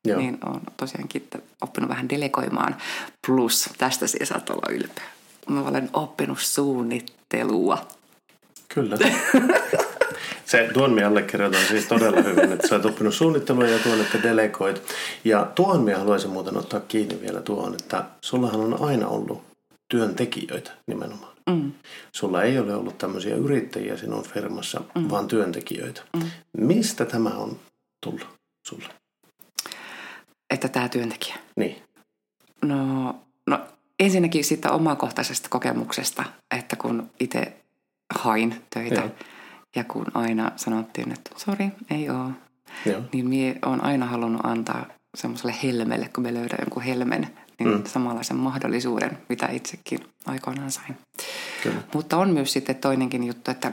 [0.05, 0.21] Joo.
[0.21, 1.29] Niin on tosiaankin
[1.61, 2.77] oppinut vähän delegoimaan.
[3.27, 5.05] Plus, tästä siis saat olla ylpeä.
[5.49, 7.87] Mä olen oppinut suunnittelua.
[8.69, 8.99] Kyllä.
[10.45, 14.23] Se, tuon minä allekirjoitan siis todella hyvin, että sä oot oppinut suunnittelua ja tuon, että
[14.23, 14.83] delegoit.
[15.25, 19.43] Ja tuon minä haluaisin muuten ottaa kiinni vielä tuohon, että sullahan on aina ollut
[19.89, 21.33] työntekijöitä nimenomaan.
[21.49, 21.73] Mm.
[22.13, 25.11] Sulla ei ole ollut tämmöisiä yrittäjiä sinun firmassa, mm.
[25.11, 26.03] vaan työntekijöitä.
[26.17, 26.31] Mm.
[26.59, 27.61] Mistä tämä on
[28.05, 28.29] tullut
[28.67, 28.89] sulle?
[30.51, 31.37] Että tämä työntekijä?
[31.57, 31.83] Niin.
[32.63, 33.15] No,
[33.47, 33.61] no
[33.99, 36.25] ensinnäkin siitä omakohtaisesta kokemuksesta,
[36.57, 37.57] että kun itse
[38.15, 39.11] hain töitä Joo.
[39.77, 42.31] ja kun aina sanottiin, että sori, ei ole,
[42.87, 43.03] Joo.
[43.13, 44.87] niin minä olen aina halunnut antaa
[45.17, 47.29] semmoiselle helmelle, kun me löydän jonkun helmen,
[47.59, 47.85] niin mm.
[47.85, 50.99] samanlaisen mahdollisuuden, mitä itsekin aikoinaan sain.
[51.63, 51.81] Kyllä.
[51.95, 53.73] Mutta on myös sitten toinenkin juttu, että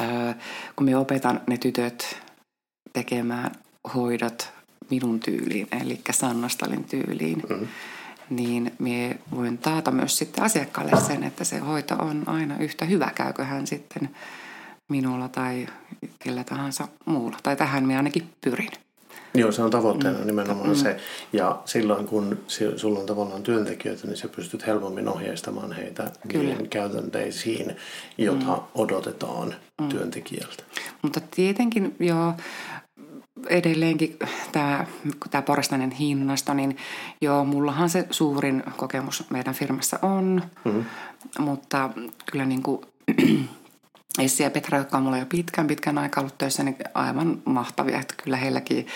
[0.00, 0.34] ää,
[0.76, 2.22] kun me opetan ne tytöt
[2.92, 3.50] tekemään
[3.94, 4.52] hoidot
[4.90, 7.68] minun tyyliin, eli Sannastalin tyyliin, mm.
[8.30, 13.10] niin me voin taata myös sitten asiakkaalle sen, että se hoito on aina yhtä hyvä,
[13.14, 14.10] käykö hän sitten
[14.88, 15.66] minulla tai
[16.18, 17.36] kellä tahansa muulla.
[17.42, 18.70] Tai tähän minä ainakin pyrin.
[19.34, 20.26] Joo, se on tavoitteena mm.
[20.26, 20.74] nimenomaan mm.
[20.74, 20.96] se.
[21.32, 22.38] Ja silloin kun
[22.76, 27.76] sulla on tavallaan työntekijöitä, niin sä pystyt helpommin ohjeistamaan heitä niihin käytänteisiin,
[28.18, 28.62] jota mm.
[28.74, 29.88] odotetaan mm.
[29.88, 30.62] työntekijältä.
[31.02, 32.34] Mutta tietenkin jo
[33.48, 34.18] edelleenkin
[34.52, 34.86] tämä,
[35.30, 36.76] tämä porrastainen hinnasto, niin
[37.20, 40.84] joo, mullahan se suurin kokemus meidän firmassa on, mm.
[41.38, 41.90] mutta
[42.32, 42.80] kyllä niin kuin
[44.18, 48.00] Essi ja Petra, jotka on mulla jo pitkän pitkän aikaa ollut töissä, niin aivan mahtavia,
[48.00, 48.86] että kyllä heilläkin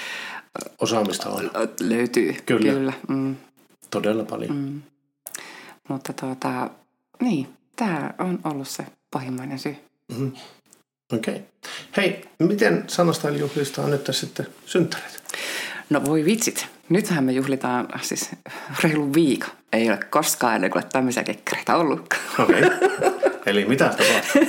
[0.79, 1.51] Osaamista on.
[1.81, 2.73] Löytyy, kyllä.
[2.73, 2.93] kyllä.
[3.09, 3.37] Mm.
[3.91, 4.57] Todella paljon.
[4.57, 4.83] Mm.
[5.89, 6.71] Mutta tuota,
[7.21, 9.77] niin, tämä on ollut se pahimmainen syy.
[10.09, 10.33] Mm-hmm.
[11.13, 11.35] Okei.
[11.35, 11.47] Okay.
[11.97, 15.23] Hei, miten Sanastyle juhlistaa nyt sitten synttärit?
[15.91, 16.74] No voi vitsit.
[16.89, 18.31] Nythän me juhlitaan siis
[18.83, 19.51] reilu viikon.
[19.73, 22.15] Ei ole koskaan ennen kuin tämmöisiä kekkereitä ollut.
[22.39, 22.65] Okei.
[22.65, 22.79] Okay.
[23.47, 24.43] Eli mitä tapahtuu?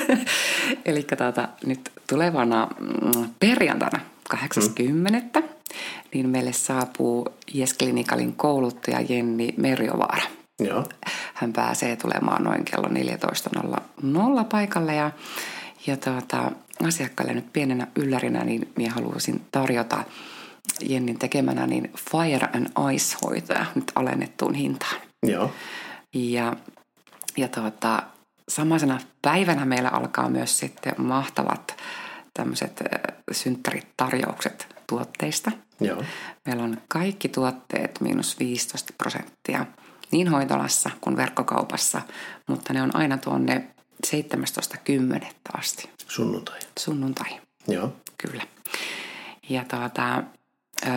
[0.86, 5.40] Eli tuota, nyt tulevana mm, perjantaina 80.
[5.40, 5.48] Mm.
[6.14, 10.24] niin meille saapuu Jes-klinikalin kouluttaja Jenni Merjovaara.
[10.60, 10.84] Joo.
[11.34, 15.12] Hän pääsee tulemaan noin kello 14.00 paikalle ja,
[15.88, 16.52] ja tuota,
[16.88, 20.04] asiakkaille nyt pienenä yllärinä niin minä haluaisin tarjota
[20.82, 25.02] Jennin tekemänä niin Fire and Ice-hoitoja nyt alennettuun hintaan.
[25.24, 25.52] Joo.
[26.14, 26.54] Ja,
[27.38, 28.04] ja tuota,
[28.50, 31.78] samaisena päivänä meillä alkaa myös sitten mahtavat
[32.34, 32.84] tämmöiset
[33.32, 35.52] synttäritarjoukset tuotteista.
[35.80, 36.04] Joo.
[36.46, 39.66] Meillä on kaikki tuotteet miinus 15 prosenttia
[40.12, 42.02] niin hoitolassa kuin verkkokaupassa,
[42.48, 43.68] mutta ne on aina tuonne
[44.08, 45.28] 17.10.
[45.58, 45.90] asti.
[46.08, 46.60] Sunnuntai.
[46.80, 47.40] Sunnuntai.
[47.68, 47.94] Joo.
[48.18, 48.44] Kyllä.
[49.50, 50.24] Ja tuota,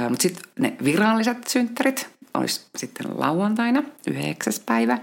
[0.08, 4.52] mutta sitten ne viralliset synttärit olisi sitten lauantaina, 9.
[4.66, 4.98] päivä.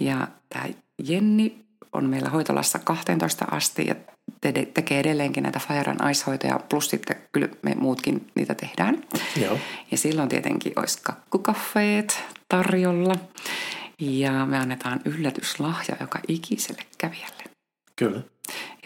[0.00, 0.64] Ja tämä
[1.04, 3.94] Jenni on meillä hoitolassa 12 asti ja
[4.40, 9.04] te- tekee edelleenkin näitä Fire and Ice-hoitoja, plus sitten kyllä me muutkin niitä tehdään.
[9.42, 9.58] Joo.
[9.90, 13.14] Ja silloin tietenkin olisi kakkukaffeet tarjolla
[14.00, 17.44] ja me annetaan yllätyslahja joka ikiselle kävijälle.
[17.96, 18.20] Kyllä.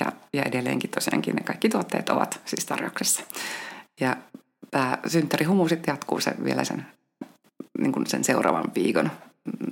[0.01, 3.23] Ja, ja edelleenkin tosiaankin ne kaikki tuotteet ovat siis tarjouksessa.
[4.01, 4.17] Ja
[4.71, 6.87] tämä synttärihumu sitten jatkuu se vielä sen,
[7.79, 9.11] niin kuin sen seuraavan viikon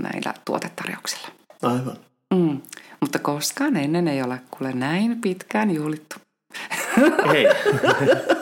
[0.01, 1.29] näillä tuotetarjouksilla.
[1.63, 1.97] Aivan.
[2.35, 2.61] Mm.
[3.01, 6.17] Mutta koskaan ennen ei ole kuule näin pitkään juhlittu.
[7.35, 7.47] Ei.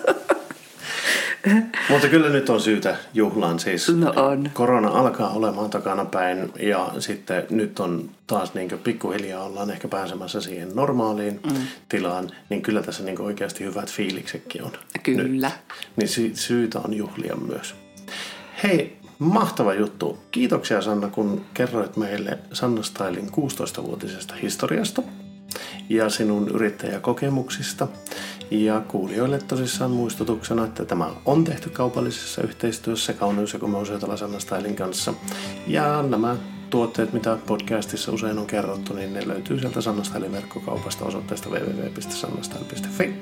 [1.90, 3.88] Mutta kyllä nyt on syytä juhlaan siis.
[3.88, 4.50] No on.
[4.54, 10.40] Korona alkaa olemaan takana päin ja sitten nyt on taas niin pikkuhiljaa ollaan ehkä pääsemässä
[10.40, 11.66] siihen normaaliin mm.
[11.88, 14.72] tilaan, niin kyllä tässä niin oikeasti hyvät fiiliksetkin on.
[15.02, 15.48] Kyllä.
[15.48, 15.76] Nyt.
[15.96, 17.74] Niin sy- syytä on juhlia myös.
[18.62, 20.18] Hei, mahtava juttu.
[20.30, 25.02] Kiitoksia Sanna, kun kerroit meille Sanna Stylin 16-vuotisesta historiasta
[25.88, 27.88] ja sinun yrittäjäkokemuksista.
[28.50, 34.76] Ja kuulijoille tosissaan muistutuksena, että tämä on tehty kaupallisessa yhteistyössä Kauneus- ja komeushoitola Sanna Stylin
[34.76, 35.14] kanssa.
[35.66, 36.36] Ja nämä
[36.70, 43.14] tuotteet, mitä podcastissa usein on kerrottu, niin ne löytyy sieltä Sanna Stylin verkkokaupasta osoitteesta www.sannastyle.fi.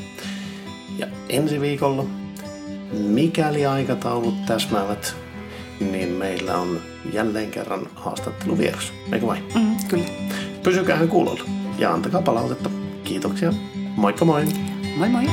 [0.99, 2.05] Ja ensi viikolla,
[2.93, 5.15] mikäli aikataulut täsmäävät,
[5.81, 6.81] niin meillä on
[7.13, 8.93] jälleen kerran haastatteluvieras.
[9.13, 9.43] Eikö vai?
[9.55, 10.05] Mm, kyllä.
[10.63, 12.71] Pysykäähän kuulolla ja antakaa palautetta.
[13.05, 13.53] Kiitoksia.
[13.97, 14.45] Moikka moi!
[14.97, 15.25] Moi moi!